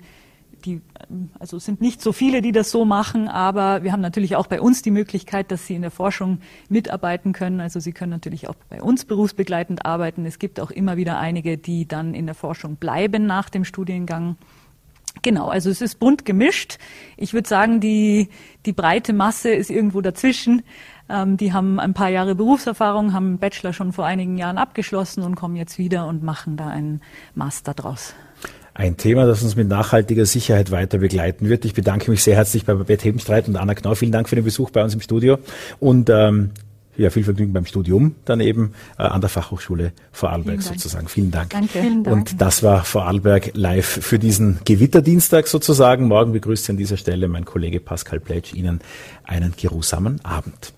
die, 0.64 0.80
also 1.38 1.58
sind 1.58 1.80
nicht 1.80 2.00
so 2.00 2.12
viele, 2.12 2.42
die 2.42 2.52
das 2.52 2.70
so 2.70 2.84
machen, 2.84 3.28
aber 3.28 3.82
wir 3.82 3.92
haben 3.92 4.00
natürlich 4.00 4.36
auch 4.36 4.46
bei 4.46 4.60
uns 4.60 4.82
die 4.82 4.90
Möglichkeit, 4.90 5.50
dass 5.50 5.66
sie 5.66 5.74
in 5.74 5.82
der 5.82 5.90
Forschung 5.90 6.38
mitarbeiten 6.68 7.32
können. 7.32 7.60
Also 7.60 7.80
sie 7.80 7.92
können 7.92 8.10
natürlich 8.10 8.48
auch 8.48 8.54
bei 8.68 8.82
uns 8.82 9.04
berufsbegleitend 9.04 9.84
arbeiten. 9.86 10.26
Es 10.26 10.38
gibt 10.38 10.60
auch 10.60 10.70
immer 10.70 10.96
wieder 10.96 11.18
einige, 11.18 11.58
die 11.58 11.86
dann 11.86 12.14
in 12.14 12.26
der 12.26 12.34
Forschung 12.34 12.76
bleiben 12.76 13.26
nach 13.26 13.50
dem 13.50 13.64
Studiengang. 13.64 14.36
Genau, 15.22 15.48
also 15.48 15.70
es 15.70 15.80
ist 15.80 15.98
bunt 15.98 16.24
gemischt. 16.24 16.78
Ich 17.16 17.32
würde 17.32 17.48
sagen, 17.48 17.80
die, 17.80 18.28
die 18.66 18.72
breite 18.72 19.12
Masse 19.12 19.50
ist 19.50 19.70
irgendwo 19.70 20.00
dazwischen. 20.00 20.62
Ähm, 21.08 21.36
die 21.36 21.52
haben 21.52 21.80
ein 21.80 21.94
paar 21.94 22.10
Jahre 22.10 22.34
Berufserfahrung, 22.34 23.12
haben 23.12 23.26
einen 23.26 23.38
Bachelor 23.38 23.72
schon 23.72 23.92
vor 23.92 24.04
einigen 24.04 24.36
Jahren 24.36 24.58
abgeschlossen 24.58 25.22
und 25.22 25.34
kommen 25.34 25.56
jetzt 25.56 25.78
wieder 25.78 26.06
und 26.06 26.22
machen 26.22 26.56
da 26.56 26.66
einen 26.66 27.00
Master 27.34 27.74
draus 27.74 28.14
ein 28.76 28.96
Thema, 28.96 29.26
das 29.26 29.42
uns 29.42 29.56
mit 29.56 29.68
nachhaltiger 29.68 30.26
Sicherheit 30.26 30.70
weiter 30.70 30.98
begleiten 30.98 31.48
wird. 31.48 31.64
Ich 31.64 31.74
bedanke 31.74 32.10
mich 32.10 32.22
sehr 32.22 32.36
herzlich 32.36 32.64
bei 32.66 32.74
Babette 32.74 33.04
Hebenstreit 33.04 33.48
und 33.48 33.56
Anna 33.56 33.74
Knau. 33.74 33.94
Vielen 33.94 34.12
Dank 34.12 34.28
für 34.28 34.36
den 34.36 34.44
Besuch 34.44 34.70
bei 34.70 34.84
uns 34.84 34.94
im 34.94 35.00
Studio 35.00 35.38
und 35.80 36.10
ähm, 36.10 36.50
ja, 36.96 37.10
viel 37.10 37.24
Vergnügen 37.24 37.52
beim 37.52 37.66
Studium, 37.66 38.14
dann 38.24 38.40
eben 38.40 38.72
äh, 38.98 39.02
an 39.02 39.20
der 39.20 39.28
Fachhochschule 39.28 39.92
Vorarlberg 40.12 40.62
Vielen 40.62 40.78
sozusagen. 40.78 41.08
Vielen 41.08 41.30
Dank. 41.30 41.50
Danke. 41.50 41.80
Vielen 41.80 42.04
Dank. 42.04 42.16
Und 42.16 42.40
das 42.40 42.62
war 42.62 42.84
Vorarlberg 42.84 43.50
live 43.54 43.86
für 43.86 44.18
diesen 44.18 44.60
Gewitterdienstag 44.64 45.46
sozusagen. 45.46 46.06
Morgen 46.06 46.32
begrüßt 46.32 46.64
Sie 46.64 46.72
an 46.72 46.78
dieser 46.78 46.96
Stelle 46.96 47.28
mein 47.28 47.44
Kollege 47.44 47.80
Pascal 47.80 48.20
Pletsch 48.20 48.54
Ihnen 48.54 48.80
einen 49.24 49.54
geruhsamen 49.56 50.24
Abend. 50.24 50.72